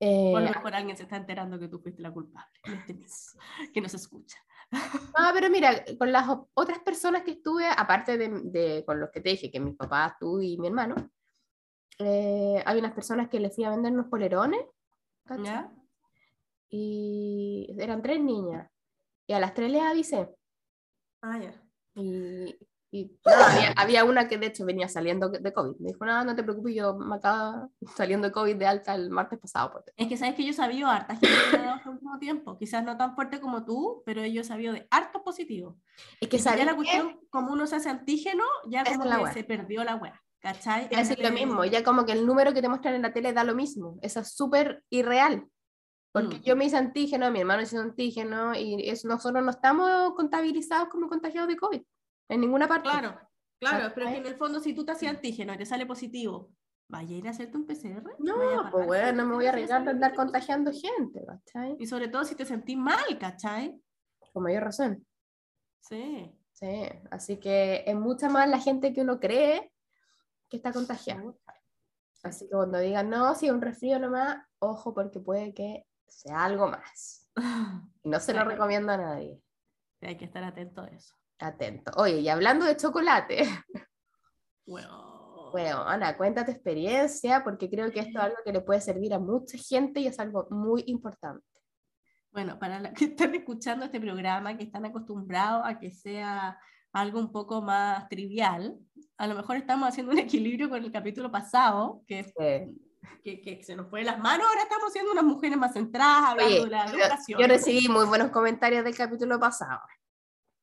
[0.00, 2.52] Eh, O a lo mejor alguien se está enterando que tú fuiste la culpable
[3.74, 4.38] que no se escucha.
[4.70, 9.20] No, pero mira, con las otras personas que estuve, aparte de, de- con los que
[9.20, 10.94] te dije, que mis papás, tú y mi hermano,
[11.98, 14.60] eh, hay unas personas que les fui a vender unos polerones.
[15.42, 15.70] ¿Ya?
[16.70, 18.70] y eran tres niñas,
[19.26, 20.28] y a las tres les avisé,
[21.22, 21.52] Ah, ya.
[21.94, 22.56] Y,
[22.90, 25.76] y nada, había, había una que de hecho venía saliendo de COVID.
[25.78, 29.10] Me dijo, no, no te preocupes, yo me acabo saliendo de COVID de alta el
[29.10, 29.72] martes pasado.
[29.72, 32.56] Por Es que sabes que yo sabía harta gente al último tiempo.
[32.58, 35.76] Quizás no tan fuerte como tú, pero yo sabía de harto positivo.
[36.20, 39.22] Es que sabía la cuestión, como uno se hace antígeno, ya como es la que
[39.24, 39.32] wea.
[39.34, 40.22] se perdió la wea.
[40.40, 40.88] ¿Cachai?
[40.88, 43.42] Decir lo mismo, ya como que el número que te muestran en la tele da
[43.44, 45.46] lo mismo, eso es súper irreal.
[46.12, 46.42] Porque Mm.
[46.42, 51.08] yo me hice antígeno, mi hermano hizo antígeno y es, nosotros no estamos contabilizados como
[51.08, 51.82] contagiados de COVID
[52.28, 52.88] en ninguna parte.
[52.88, 53.18] Claro,
[53.58, 55.86] claro, pero es que en el fondo si tú te hacías antígeno y te sale
[55.86, 56.52] positivo,
[56.88, 58.02] ¿vaya a ir a hacerte un PCR?
[58.02, 61.76] ¿Vaya a No, pues bueno, no me voy a arriesgar de andar contagiando gente, ¿cachai?
[61.78, 63.80] Y sobre todo si te sentís mal, ¿cachai?
[64.32, 65.06] Con mayor razón.
[65.80, 66.34] Sí.
[66.52, 69.72] Sí, así que es mucha más la gente que uno cree
[70.48, 71.22] que está contagiada.
[72.24, 76.44] Así que cuando digan, no, si es un resfrío nomás, ojo porque puede que sea
[76.44, 77.28] algo más.
[78.02, 79.40] Y no se lo recomiendo a nadie.
[80.00, 81.14] Hay que estar atento a eso.
[81.40, 81.92] Atento.
[81.96, 83.44] Oye, y hablando de chocolate,
[84.66, 88.80] Bueno, bueno, Ana, cuenta tu experiencia porque creo que esto es algo que le puede
[88.80, 91.44] servir a mucha gente y es algo muy importante.
[92.30, 96.58] Bueno, para los que están escuchando este programa, que están acostumbrados a que sea
[96.92, 98.78] algo un poco más trivial,
[99.16, 102.78] a lo mejor estamos haciendo un equilibrio con el capítulo pasado, que, Sí.
[103.24, 106.30] que, que se nos fue de las manos, ahora estamos siendo unas mujeres más centradas,
[106.30, 107.40] hablando Oye, de la yo- educación.
[107.40, 109.80] yo recibí muy buenos comentarios del capítulo pasado.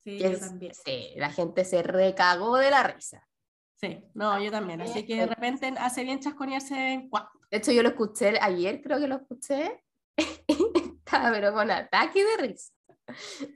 [0.06, 0.74] Sí, yo es- también.
[0.74, 3.28] sí, la gente se recagó de la risa.
[3.74, 4.82] Sí, no, yo también.
[4.82, 7.41] Así que de repente hace bien chasconearse cuatro.
[7.52, 9.84] De hecho, yo lo escuché ayer, creo que lo escuché.
[10.48, 12.72] Estaba pero con ataque de risa.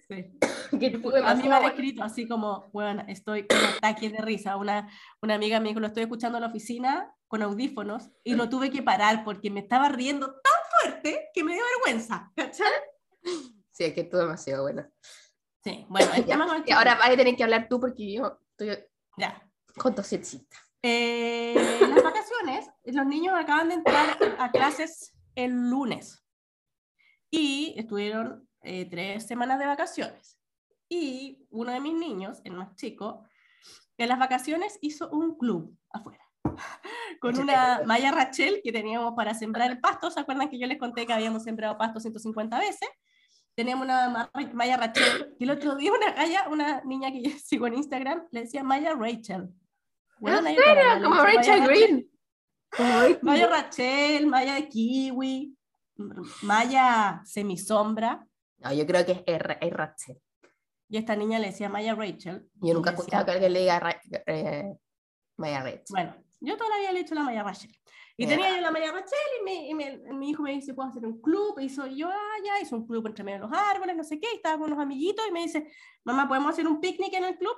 [0.08, 0.38] Sí.
[1.24, 4.58] A mí me han escrito así como, bueno, estoy con ataques de risa.
[4.58, 4.90] Una,
[5.22, 8.70] una amiga me dijo, lo estoy escuchando en la oficina con audífonos y lo tuve
[8.72, 12.32] que parar porque me estaba riendo tan fuerte que me dio vergüenza.
[12.36, 12.68] ¿cachai?
[13.72, 14.86] Sí, es que estuvo demasiado bueno.
[15.64, 18.40] Sí, bueno, el tema con el ahora vas a tener que hablar tú porque yo
[18.52, 18.78] estoy
[19.18, 19.48] Ya.
[19.78, 20.58] con tosiecita.
[20.82, 26.24] Eh, las vacaciones, los niños acaban de entrar a clases el lunes
[27.30, 30.38] y estuvieron eh, tres semanas de vacaciones.
[30.88, 33.26] Y uno de mis niños, el más chico,
[33.98, 36.24] en las vacaciones hizo un club afuera.
[37.20, 40.10] Con una malla Rachel que teníamos para sembrar el pasto.
[40.10, 42.90] ¿Se acuerdan que yo les conté que habíamos sembrado pasto 150 veces?
[43.60, 45.36] Teníamos una ma- malla Rachel.
[45.38, 48.64] Y el otro día una galla, una niña que yo sigo en Instagram, le decía
[48.64, 49.50] Maya Rachel.
[50.18, 51.04] Bueno, ¿En serio?
[51.04, 52.10] Como digo Rachel Maya Green.
[52.72, 55.58] Como Rachel Maya Rachel, Maya de Kiwi,
[56.44, 58.26] Maya Semisombra.
[58.60, 60.22] No, yo creo que es, es, es Rachel.
[60.88, 62.50] Y esta niña le decía Maya Rachel.
[62.62, 64.74] Yo nunca he escuchado que alguien le diga Ra- eh,
[65.36, 65.84] Maya Rachel.
[65.90, 67.72] Bueno, yo todavía le he hecho la Maya Rachel.
[68.24, 70.90] Y tenía yo la Maya Rachel y, me- y me- mi hijo me dice, ¿puedo
[70.90, 71.58] hacer un club?
[71.60, 74.04] Y hizo, y yo, ah, ya, hizo un club entre medio de los árboles, no
[74.04, 75.72] sé qué, y estaba con unos amiguitos y me dice,
[76.04, 77.56] mamá, ¿podemos hacer un picnic en el club?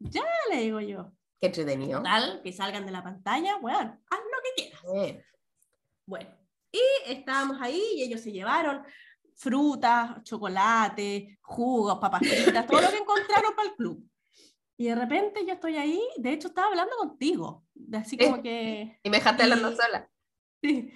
[0.00, 1.12] Ya, le digo yo.
[1.40, 1.98] Qué entretenido.
[1.98, 4.82] Total, que salgan de la pantalla, bueno, haz lo que quieras.
[6.06, 6.30] Bueno,
[6.72, 8.82] y estábamos ahí y ellos se llevaron
[9.36, 14.09] frutas, chocolate, jugos, papas fritas, todo lo que encontraron para el club.
[14.80, 18.98] Y de repente yo estoy ahí, de hecho estaba hablando contigo, así como que...
[19.02, 20.10] Y me dejaste hablando sola.
[20.62, 20.90] Sí.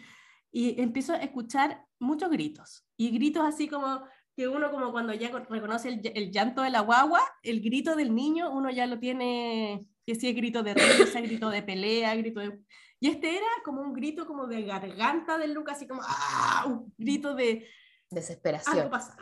[0.51, 2.87] Y empiezo a escuchar muchos gritos.
[2.97, 4.03] Y gritos así como
[4.35, 7.95] que uno como cuando ya co- reconoce el, el llanto de la guagua, el grito
[7.95, 12.15] del niño, uno ya lo tiene, que sí es grito de risa, grito de pelea,
[12.15, 12.59] grito de...
[13.01, 16.65] Y este era como un grito como de garganta del Lucas, así como ¡ah!
[16.67, 17.67] un grito de algo
[18.13, 18.89] Desesperación.
[18.89, 19.15] pasa.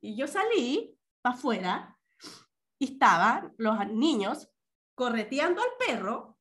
[0.00, 1.98] Y yo salí para afuera
[2.84, 4.48] estaban los niños
[4.94, 6.38] correteando al perro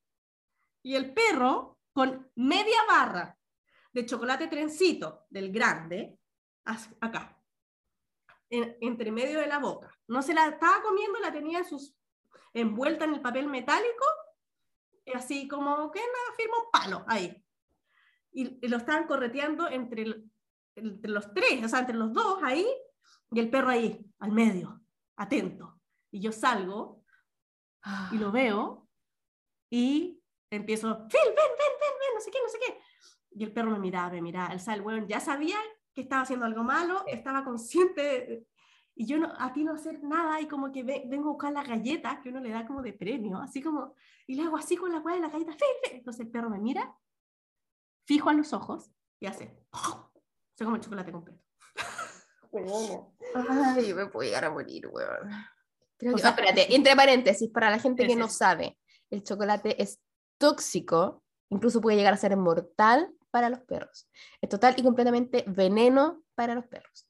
[0.81, 3.37] y el perro con media barra
[3.91, 6.17] de chocolate trencito del grande
[7.01, 7.41] acá,
[8.49, 9.91] en- entre medio de la boca.
[10.07, 11.95] No se la estaba comiendo, la tenía en sus,
[12.53, 14.05] envuelta en el papel metálico,
[15.13, 17.43] así como que nada, firma un palo ahí.
[18.31, 20.23] Y, lo estaban correteando entre,
[20.75, 22.67] entre los tres, o sea, entre los dos ahí,
[23.31, 24.81] y el perro ahí, al medio,
[25.15, 25.78] atento.
[26.11, 27.03] Y yo salgo
[28.11, 28.87] y lo veo
[29.69, 32.79] y empiezo, Phil, ven, ven, ven, ven, no sé qué, no sé qué.
[33.31, 35.57] Y el perro me miraba, me miraba, el sal, weón, ya sabía
[35.93, 38.47] que estaba haciendo algo malo, estaba consciente, de-
[38.95, 41.53] y yo no, a ti no hacer nada, y como que ve- vengo a buscar
[41.53, 43.95] las galletas que uno le da como de premio, así como,
[44.27, 45.97] y le hago así con la weá de la galleta, Phil, Phil.
[45.99, 46.97] Entonces el perro me mira,
[48.05, 49.55] fijo a los ojos, y hace,
[50.55, 51.41] se come el chocolate completo.
[53.35, 55.29] Ay, me puedo llegar a morir, weón.
[55.99, 58.77] Creo que- espérate, entre paréntesis, para la gente que no sabe,
[59.11, 59.99] el chocolate es
[60.37, 64.09] tóxico, incluso puede llegar a ser mortal para los perros.
[64.41, 67.05] Es total y completamente veneno para los perros.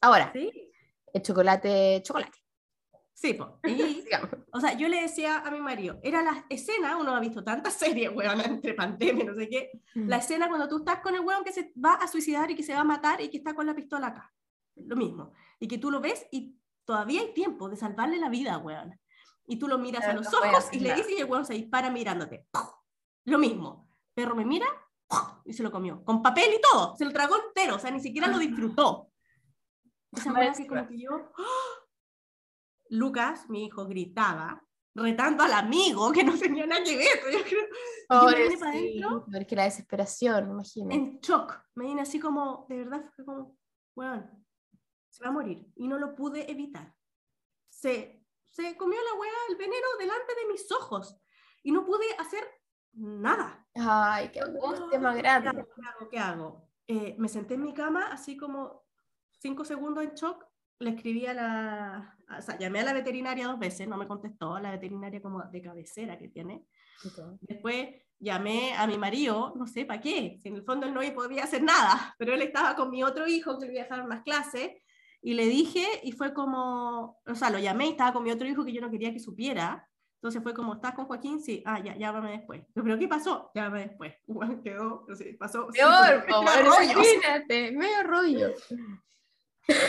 [0.00, 0.50] Ahora, ¿Sí?
[1.12, 2.36] el chocolate, chocolate.
[3.14, 3.60] Sí, po.
[3.64, 4.04] Y,
[4.52, 7.74] o sea, yo le decía a mi marido, era la escena, uno ha visto tantas
[8.08, 11.44] series, weón, entre pandemia, no sé qué, la escena cuando tú estás con el weón
[11.44, 13.66] que se va a suicidar y que se va a matar y que está con
[13.66, 14.34] la pistola acá.
[14.74, 15.32] Lo mismo.
[15.60, 18.98] Y que tú lo ves y todavía hay tiempo de salvarle la vida, weón.
[19.46, 21.44] Y tú lo miras a Pero los no ojos y le dices y el weón
[21.44, 22.46] se dispara mirándote.
[23.24, 23.88] Lo mismo.
[24.14, 24.66] Perro me mira
[25.44, 26.04] y se lo comió.
[26.04, 26.96] Con papel y todo.
[26.96, 27.76] Se lo tragó entero.
[27.76, 29.10] O sea, ni siquiera lo disfrutó.
[30.12, 31.10] Esa weá así como que yo...
[31.38, 31.82] ¡ah!
[32.90, 34.62] Lucas, mi hijo, gritaba,
[34.94, 37.20] retando al amigo que no tenía nada que ver.
[37.32, 37.62] Yo creo,
[38.10, 40.94] yo me vine para adentro Pobrecito, pero es que la desesperación, imagínate.
[40.94, 41.58] en shock.
[41.74, 43.56] Me vine así como, de verdad, fue como,
[43.96, 44.41] weón,
[45.12, 45.70] se va a morir.
[45.76, 46.94] Y no lo pude evitar.
[47.68, 51.20] Se, se comió la weá, el veneno delante de mis ojos.
[51.62, 52.42] Y no pude hacer
[52.94, 53.68] nada.
[53.74, 55.50] Ay, qué angustia más ¿Qué grande.
[55.52, 56.08] ¿Qué hago?
[56.08, 56.68] ¿Qué hago?
[56.86, 58.84] Eh, me senté en mi cama, así como
[59.38, 60.44] cinco segundos en shock.
[60.78, 62.18] Le escribí a la.
[62.38, 65.62] O sea, llamé a la veterinaria dos veces, no me contestó, la veterinaria como de
[65.62, 66.66] cabecera que tiene.
[67.42, 71.00] Después llamé a mi marido, no sé para qué, si en el fondo él no
[71.12, 74.04] podía hacer nada, pero él estaba con mi otro hijo que le iba a dejar
[74.04, 74.70] unas clases,
[75.22, 78.48] y le dije, y fue como, o sea, lo llamé y estaba con mi otro
[78.48, 79.88] hijo que yo no quería que supiera,
[80.22, 81.40] entonces fue como, ¿estás con Joaquín?
[81.40, 82.62] Sí, ah, ya, llámame después.
[82.76, 83.50] Yo, ¿Pero qué pasó?
[83.54, 84.14] Llámame después.
[84.28, 85.68] Igual quedó, no sé, pasó.
[85.68, 88.54] Peor, bueno, imagínate, medio rollo.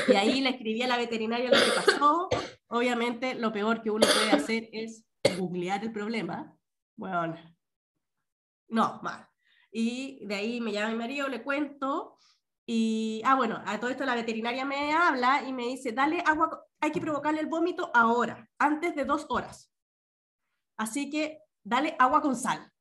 [0.08, 2.30] Y ahí le escribí a la veterinaria lo que pasó.
[2.67, 5.06] Obviamente, lo peor que uno puede hacer es
[5.38, 6.56] googlear el problema.
[6.96, 7.36] Bueno,
[8.69, 9.28] no, mal.
[9.72, 12.17] Y de ahí me llama mi marido, le cuento.
[12.65, 16.65] Y, ah, bueno, a todo esto la veterinaria me habla y me dice, dale agua,
[16.80, 19.71] hay que provocarle el vómito ahora, antes de dos horas.
[20.78, 22.71] Así que dale agua con sal.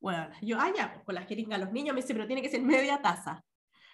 [0.00, 2.42] Bueno, yo, ah, ya, pues, con la jeringa a los niños, me dice, pero tiene
[2.42, 3.44] que ser media taza.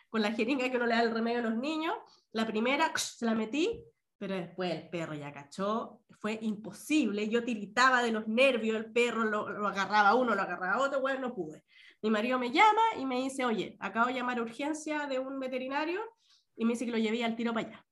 [0.08, 1.94] Con la jeringa que uno le da el remedio a los niños,
[2.32, 3.84] la primera se la metí,
[4.18, 9.24] pero después el perro ya cachó, fue imposible, yo tiritaba de los nervios, el perro
[9.24, 11.64] lo, lo agarraba uno, lo agarraba otro, bueno, no pude.
[12.02, 15.38] Mi marido me llama y me dice, oye, acabo de llamar a urgencia de un
[15.38, 16.00] veterinario
[16.56, 17.86] y me dice que lo llevé al tiro para allá.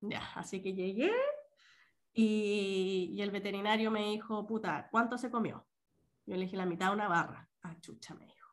[0.00, 1.12] Ya, así que llegué
[2.12, 5.66] y, y el veterinario me dijo, puta, ¿cuánto se comió?
[6.26, 7.48] Yo le dije la mitad de una barra.
[7.62, 8.50] Ah, chucha, me dijo.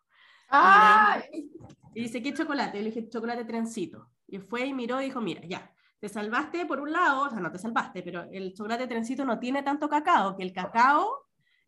[0.50, 1.50] Ay,
[1.96, 2.78] Y dice, ¿qué chocolate?
[2.78, 4.12] Yo le dije, chocolate trencito.
[4.28, 7.40] Y fue y miró y dijo, mira, ya, te salvaste por un lado, o sea,
[7.40, 11.23] no te salvaste, pero el chocolate trencito no tiene tanto cacao, que el cacao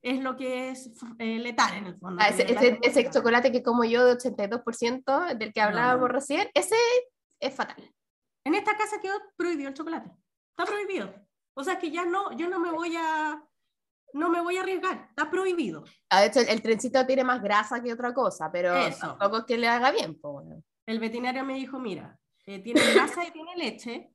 [0.06, 2.22] es lo que es eh, letal en el fondo.
[2.22, 6.08] ah, ese, ese- ese chocolate que como yo de 82% del que hablábamos no.
[6.08, 6.76] recién, ese
[7.40, 7.92] es fatal.
[8.46, 10.12] En esta casa quedó prohibido el chocolate.
[10.58, 11.14] Está prohibido.
[11.56, 13.42] O sea, que ya no, yo no me voy a,
[14.14, 15.08] no me voy a arriesgar.
[15.10, 15.84] Está prohibido.
[16.10, 19.08] Ah, De hecho, el, el trencito tiene más grasa que otra cosa, pero Eso.
[19.08, 20.20] tampoco es que le haga bien.
[20.20, 20.62] po, bueno.
[20.86, 24.12] El veterinario me dijo, mira, eh, tiene grasa y tiene leche,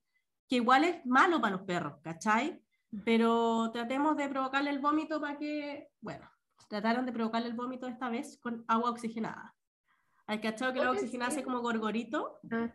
[0.48, 2.62] que igual es malo para los perros, ¿cachai?
[3.04, 6.28] Pero tratemos de provocarle el vómito para que, bueno,
[6.68, 9.54] trataron de provocarle el vómito esta vez con agua oxigenada.
[10.26, 12.72] Al cachado que el agua oxigenada hace como gorgorito, Ah,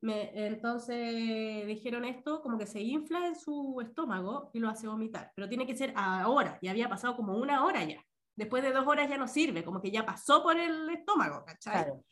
[0.00, 5.32] me, entonces dijeron esto, como que se infla en su estómago y lo hace vomitar,
[5.34, 8.04] pero tiene que ser ahora, y había pasado como una hora ya.
[8.36, 11.72] Después de dos horas ya no sirve, como que ya pasó por el estómago, ¿cachai?
[11.72, 12.04] claro.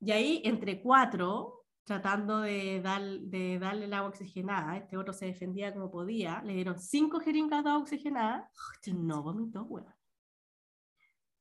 [0.00, 5.26] Y ahí, entre cuatro, tratando de, dar, de darle el agua oxigenada, este otro se
[5.26, 8.50] defendía como podía, le dieron cinco jeringas de agua oxigenada.
[8.84, 9.94] Y no vomitó, weón.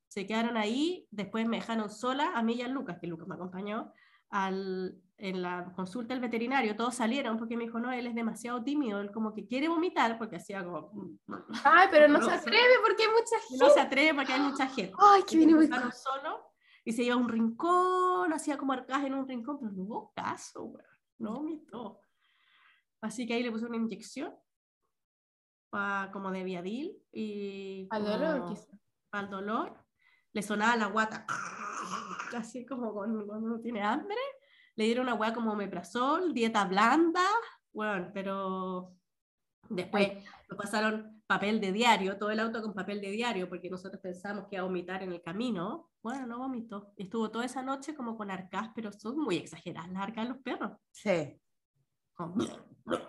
[0.07, 3.35] Se quedaron ahí, después me dejaron sola, a mí y a Lucas, que Lucas me
[3.35, 3.91] acompañó,
[4.29, 8.63] al, en la consulta del veterinario, todos salieron porque me dijo, no, él es demasiado
[8.63, 10.91] tímido, él como que quiere vomitar porque hacía como...
[11.63, 13.65] Ay, pero no se atreve porque hay mucha gente.
[13.65, 14.93] No se atreve porque hay mucha gente.
[14.99, 16.52] Ay, que viene muy solo
[16.85, 20.13] y se iba a un rincón, hacía como arcaje en un rincón, pero no hubo
[20.13, 20.85] caso, weón.
[21.19, 21.99] No vomitó.
[23.01, 24.33] Así que ahí le puse una inyección
[25.69, 28.77] pa- como de viadil y Al dolor, como- quizá.
[29.11, 29.85] al dolor.
[30.33, 31.25] Le sonaba la guata,
[32.35, 34.17] así como cuando cuando uno tiene hambre.
[34.75, 37.23] Le dieron una hueá como omeprazol, dieta blanda,
[37.71, 38.95] bueno, pero
[39.69, 40.11] después
[40.53, 44.45] nos pasaron papel de diario, todo el auto con papel de diario, porque nosotros pensamos
[44.47, 45.89] que iba a vomitar en el camino.
[46.01, 46.93] Bueno, no vomitó.
[46.97, 50.41] Estuvo toda esa noche como con arcas, pero son muy exageradas las arcas de los
[50.43, 50.71] perros.
[50.91, 51.39] Sí.
[52.13, 52.35] Como-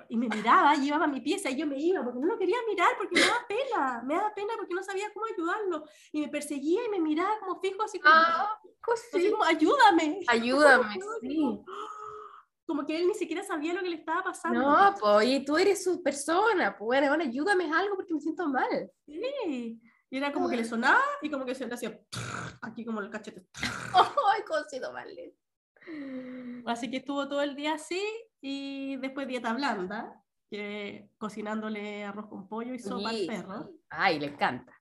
[0.09, 2.91] Y me miraba, llevaba mi pieza y yo me iba porque no lo quería mirar
[2.97, 5.85] porque me daba pena, me daba pena porque no sabía cómo ayudarlo.
[6.13, 9.31] Y me perseguía y me miraba como fijo, así como, Ah, pues así sí.
[9.33, 10.21] como ayúdame.
[10.29, 11.61] Ayúdame, Como, sí.
[12.67, 14.61] Como que él ni siquiera sabía lo que le estaba pasando.
[14.61, 18.49] No, pues, y tú eres su persona, pues bueno, bueno, ayúdame algo porque me siento
[18.49, 18.91] mal.
[19.07, 19.81] Sí.
[20.11, 21.99] Y era como que le sonaba y como que se le hacía
[22.63, 23.47] aquí como el cachete.
[24.33, 25.09] Ay, cosito mal.
[26.67, 28.01] Así que estuvo todo el día así
[28.41, 33.71] y después dieta blanda, que cocinándole arroz con pollo y sopa al perro.
[33.91, 34.73] Ay, le encanta.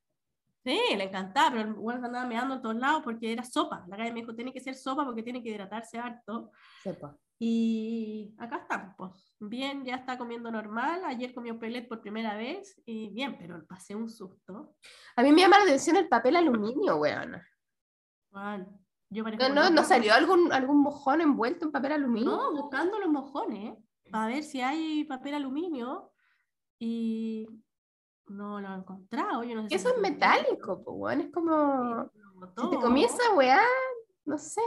[0.64, 3.86] Sí, le encantaba, pero el weón andaba meando en todos lados porque era sopa.
[3.90, 6.52] La calle me dijo, tiene que ser sopa porque tiene que hidratarse harto.
[6.82, 7.18] Sepa.
[7.46, 9.12] Y acá estamos, pues.
[9.42, 11.04] Bien, ya está comiendo normal.
[11.04, 14.78] Ayer comió pelet por primera vez y bien, pero pasé un susto.
[15.18, 17.42] A mí me llama la atención el papel aluminio, weón.
[19.10, 19.88] Yo No, no, loca, ¿no pues.
[19.90, 22.32] salió algún, algún mojón envuelto en papel aluminio?
[22.32, 23.78] No, buscando los mojones
[24.10, 26.14] para ver si hay papel aluminio
[26.80, 27.46] y
[28.28, 29.44] no lo he encontrado.
[29.44, 31.20] Yo no sé si Eso es metálico, pues, weón.
[31.20, 31.52] Es como.
[31.52, 33.62] Lo Si te comí esa weá,
[34.24, 34.62] no sé.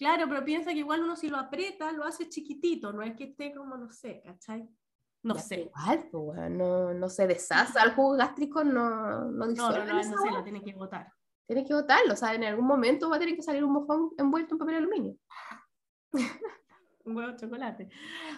[0.00, 3.24] Claro, pero piensa que igual uno si lo aprieta lo hace chiquitito, no es que
[3.24, 4.66] esté como, no sé, ¿cachai?
[5.22, 5.60] No Ya, sé.
[5.60, 6.50] Igual, pues.
[6.50, 7.78] No, no se deshace.
[7.78, 9.84] Al jugo gástrico no, no No, disuelve.
[9.84, 11.12] no, no, no sé, lo tiene que botar.
[11.46, 12.14] Tienes que botarlo.
[12.14, 14.76] O sea, en algún momento va a tener que salir un mojón envuelto en papel
[14.76, 15.16] aluminio.
[17.04, 17.88] Un huevo de chocolate.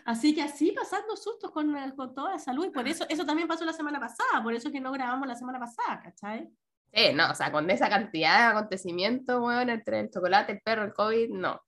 [0.04, 2.66] Así que así pasando sustos con, con toda la salud.
[2.66, 5.34] Y por eso, eso también pasó la semana pasada, por eso que no grabamos la
[5.36, 6.48] semana pasada, ¿cachai?
[6.94, 10.84] Sí, no, o sea, con esa cantidad de acontecimientos, weón, entre el chocolate, el perro,
[10.84, 11.60] el COVID, no.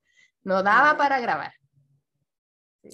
[0.42, 0.98] No daba No.
[0.98, 1.52] para grabar.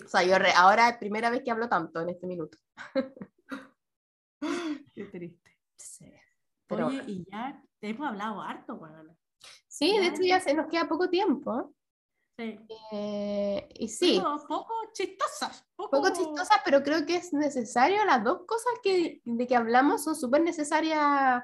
[0.05, 2.57] O sea, yo re- ahora es primera vez que hablo tanto en este minuto.
[4.95, 5.59] Qué triste.
[5.77, 6.13] Sí.
[6.67, 9.17] Pero Oye, y ya te hemos hablado harto, weón.
[9.67, 10.09] Sí, de Ya.
[10.09, 11.75] hecho ya se nos queda poco tiempo.
[12.39, 12.59] Sí.
[12.93, 15.67] Eh, y sí, Pero poco chistosas.
[15.77, 18.05] Poco, poco chistosas, pero creo que es necesario.
[18.05, 21.43] Las dos cosas que, de que hablamos son súper necesarias,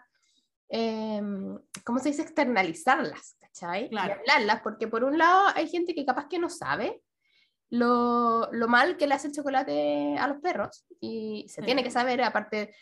[0.69, 1.23] eh,
[1.85, 2.23] ¿cómo se dice?
[2.23, 3.89] Externalizarlas, ¿cachai?
[3.91, 4.15] Claro.
[4.15, 7.03] Y hablarlas, porque por un lado hay gente que capaz que no sabe
[7.71, 11.67] lo, lo mal que le hace el chocolate a los perros y se Sí.
[11.67, 12.75] tiene que saber, aparte,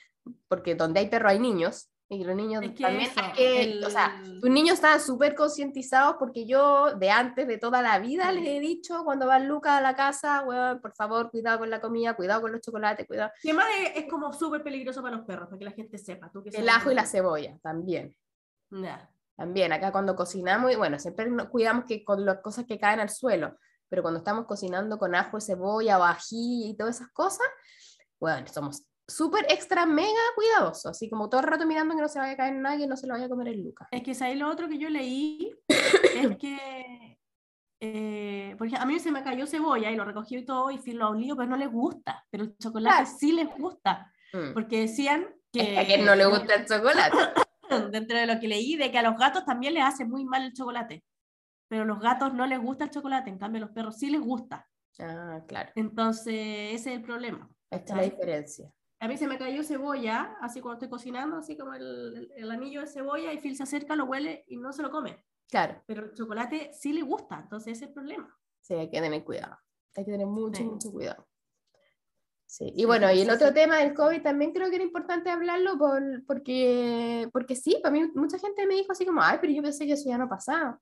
[0.48, 1.90] porque donde hay perro hay niños.
[2.08, 5.00] Y los niños Es que también eso, hay que, o sea, el- tus niños están
[5.00, 9.38] súper concientizados porque yo de antes, de toda la vida, les he dicho cuando va
[9.38, 13.06] Lucas a la casa, weón, por favor, cuidado con la comida, cuidado con los chocolates,
[13.06, 13.32] cuidado.
[13.42, 16.30] Y además es, es como súper peligroso para los perros, para que la gente sepa.
[16.30, 18.14] Tú El ajo y la cebolla, también.
[18.70, 19.10] Ya.
[19.36, 23.00] También, acá cuando cocinamos, y bueno, siempre nos cuidamos que con las cosas que caen
[23.00, 23.56] al suelo,
[23.88, 27.46] pero cuando estamos cocinando con ajo y cebolla o ají y todas esas cosas,
[28.20, 32.18] bueno, somos súper extra mega cuidadosos, así como todo el rato mirando que no se
[32.18, 33.88] vaya a caer nada, que no se lo vaya a comer el Lucas.
[33.90, 37.18] Es que ahí lo otro que yo leí es que,
[37.80, 40.78] eh, por ejemplo, a mí se me cayó cebolla y lo recogí y todo y
[40.78, 43.16] fui lo olí, pero no les gusta, pero el chocolate Claro.
[43.18, 44.52] sí les gusta, Mm.
[44.52, 47.16] porque decían Es que, que a quien no le gusta el chocolate.
[47.92, 50.42] dentro de lo que leí, de que a los gatos también les hace muy mal
[50.44, 51.04] el chocolate,
[51.68, 54.10] pero a los gatos no les gusta el chocolate, en cambio a los perros sí
[54.10, 54.66] les gusta,
[55.00, 56.34] Ah, claro, entonces
[56.74, 57.48] ese es el problema.
[57.70, 58.70] esta es la diferencia.
[59.00, 62.80] A mí se me cayó cebolla, así cuando estoy cocinando, así como el, el- anillo
[62.80, 65.24] de cebolla, y Phil se acerca, lo huele y no se lo come.
[65.50, 68.34] Claro, Pero el chocolate sí le gusta, entonces ese es el problema.
[68.60, 69.58] sí, hay que tener cuidado.
[69.96, 70.64] Hay que tener mucho, Sí.
[70.64, 71.26] mucho cuidado.
[72.46, 73.54] Sí, y bueno, y el otro sí.
[73.54, 78.10] tema del COVID también creo que era importante hablarlo por, porque, porque sí, para mí
[78.14, 80.80] mucha gente me dijo así como, ay, pero yo pensé que eso ya no pasaba.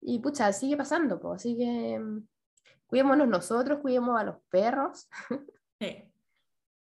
[0.00, 2.26] Y pucha, sigue pasando, pues, así que mm,
[2.86, 5.08] cuidémonos nosotros, cuidemos a los perros.
[5.80, 6.04] Sí.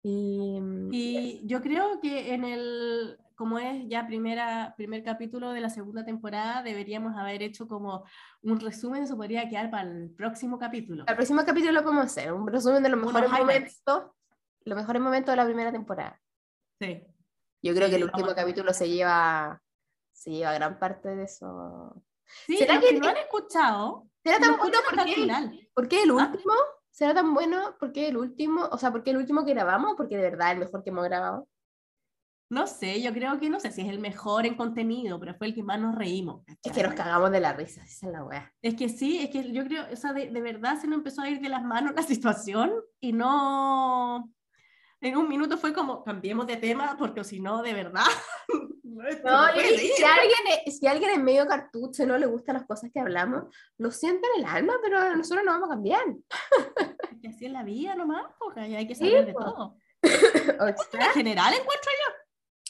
[0.07, 5.63] Y, mm, Y yo creo que en el, como es ya primera, primer capítulo de
[5.63, 8.05] la segunda temporada, deberíamos haber hecho como
[8.43, 11.05] un resumen, eso podría quedar para el próximo capítulo.
[11.07, 14.03] al próximo capítulo lo podemos hacer, un resumen de los mejores momentos,
[14.65, 16.21] los mejores momentos de la primera temporada.
[16.79, 17.03] Sí.
[17.63, 19.63] Yo creo Sí, que el último vamos a- capítulo se lleva,
[20.13, 21.95] se lleva gran parte de eso.
[22.47, 25.69] Sí, ¿Será que- que no han escuchado, ¿Será tan bueno el porque, final.
[25.75, 26.31] ¿por qué el ¿Ah?
[26.95, 28.69] ¿Será tan bueno porque el último?
[28.71, 31.49] O sea, porque el último que grabamos, porque de verdad el mejor que hemos grabado.
[32.49, 35.49] No sé, yo creo que no sé si es el mejor en contenido, pero fue
[35.49, 36.45] el que más nos reímos.
[36.63, 38.55] Es que nos cagamos de la risa, esa es la weá.
[38.63, 41.23] Es que sí, es que yo creo, o sea, de, de verdad se nos empezó
[41.23, 44.33] a ir de las manos la situación y no.
[45.05, 48.05] En un minuto fue como, cambiemos de tema, porque si no, de verdad.
[48.85, 49.81] No, no yo ir.
[49.97, 53.01] si alguien, es- si alguien es medio cartucho y no le gustan las cosas que
[53.01, 53.43] hablamos,
[53.77, 56.01] lo siento en el alma, pero nosotros no vamos a cambiar.
[57.11, 59.41] Es que así es la vida nomás, porque hay que Sí, saber de po.
[59.41, 59.77] todo.
[60.05, 61.91] En sea, general encuentro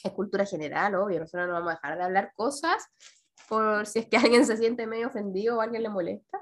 [0.03, 2.87] es cultura general, obvio, nosotros no vamos a dejar de hablar cosas
[3.47, 6.41] por si es que alguien se siente medio ofendido o alguien le molesta.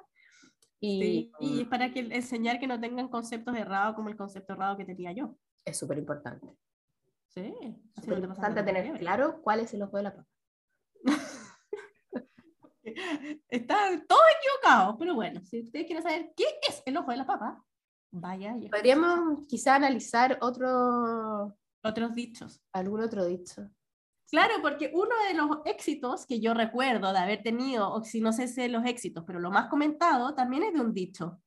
[0.79, 4.53] Y Sí, y es para que enseñar que no tengan conceptos errados como el concepto
[4.53, 5.35] errado que tenía yo.
[5.65, 6.47] Es súper importante.
[7.29, 7.53] Sí,
[7.95, 8.99] pasa importante tener fiebre.
[8.99, 10.27] claro cuál es el ojo de la papa.
[13.49, 17.25] Están todos equivocados, pero bueno, si ustedes quieren saber qué es el ojo de la
[17.25, 17.63] papa,
[18.11, 22.61] vaya y Podríamos quizá analizar otro, otros dichos.
[22.71, 23.69] algún otro dicho.
[24.29, 28.33] Claro, porque uno de los éxitos que yo recuerdo de haber tenido, o si no
[28.33, 31.39] sé si los éxitos, pero lo más comentado también es de un dicho.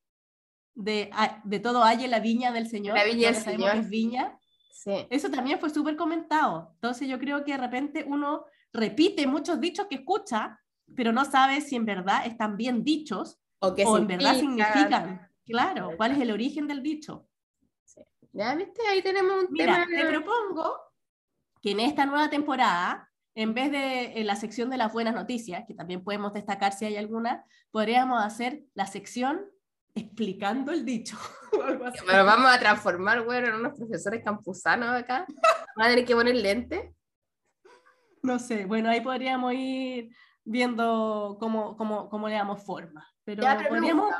[0.77, 2.95] De, ah, de todo hay en la viña del Señor.
[2.97, 3.75] La viña del Señor.
[3.75, 4.37] es viña.
[4.71, 5.07] Sí.
[5.09, 6.71] Eso también fue súper comentado.
[6.75, 10.59] Entonces yo creo que de repente uno repite muchos dichos que escucha,
[10.95, 14.73] pero no sabe si en verdad están bien dichos O que o en verdad significa-
[14.73, 15.31] significan.
[15.45, 17.27] Claro, cuál es el origen del dicho.
[18.33, 19.87] Ya viste, ahí tenemos un Mira, tema.
[19.87, 20.77] te propongo
[21.61, 25.63] que en esta nueva temporada, en vez de en la sección de las buenas noticias,
[25.67, 29.41] que también podemos destacar si hay alguna, podríamos hacer la sección
[29.97, 31.17] explicando el dicho.
[31.53, 31.99] o algo así.
[32.05, 35.25] Pero vamos a transformar, bueno, en unos profesores campusanos acá.
[35.75, 36.93] Van a tener que poner lentes.
[38.23, 40.09] No sé, bueno, ahí podríamos ir
[40.43, 43.07] viendo cómo, cómo, cómo le damos forma.
[43.23, 44.13] Pero, Ya, pero podríamos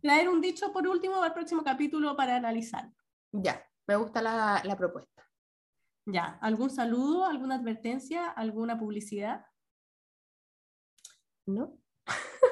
[0.00, 2.90] traer un dicho por último para el próximo capítulo para analizar.
[3.32, 5.28] Ya, me gusta la, la propuesta.
[6.06, 9.46] Ya, ¿algún saludo, alguna advertencia, alguna publicidad?
[11.46, 11.78] ¿No?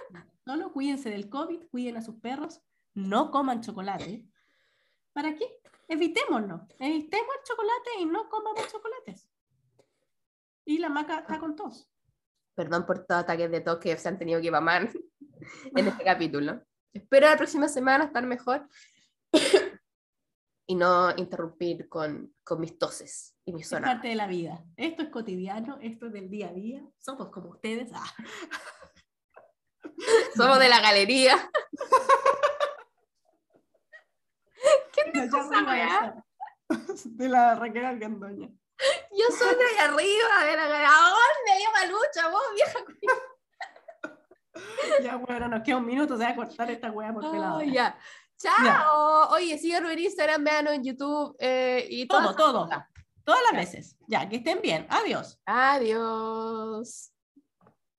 [0.50, 2.60] Solo cuídense del COVID, cuiden a sus perros,
[2.94, 4.26] no coman chocolate.
[5.12, 5.46] ¿Para qué?
[5.86, 6.66] Evitémoslo.
[6.80, 9.30] Evitemos el chocolate y no comamos chocolates.
[10.64, 11.88] Y la maca está con tos.
[12.56, 14.90] Perdón por todos ataques de tos que se han tenido que mamar
[15.76, 16.60] en este capítulo.
[16.92, 18.68] Espero la próxima semana estar mejor
[20.66, 23.88] y no interrumpir con, con mis toses y mis Es sonas.
[23.88, 24.64] parte de la vida.
[24.76, 26.84] Esto es cotidiano, esto es del día a día.
[26.98, 27.92] Somos como ustedes.
[27.94, 28.12] Ah.
[30.36, 31.50] Somos de la galería.
[34.96, 35.86] Ya, ya esa vengo a weá?
[35.86, 36.24] besar.
[37.04, 38.48] De la Raquel Alcandoña.
[39.10, 40.88] Yo soy de allá arriba, de la galería.
[40.88, 41.64] ¿A dónde?
[41.64, 42.78] Yo malucha, vos, vieja.
[45.02, 47.58] Ya, bueno, nos queda un minuto, se va a cortar esta weá por pelado.
[47.58, 47.96] Ay, ya.
[48.36, 49.28] Chao.
[49.30, 52.68] Oye, síganos en Instagram, véanos en YouTube eh, y Todo, todo.
[53.24, 53.96] Todas las veces.
[54.06, 54.86] Ya, que estén bien.
[54.90, 55.38] Adiós.
[55.46, 57.12] Adiós.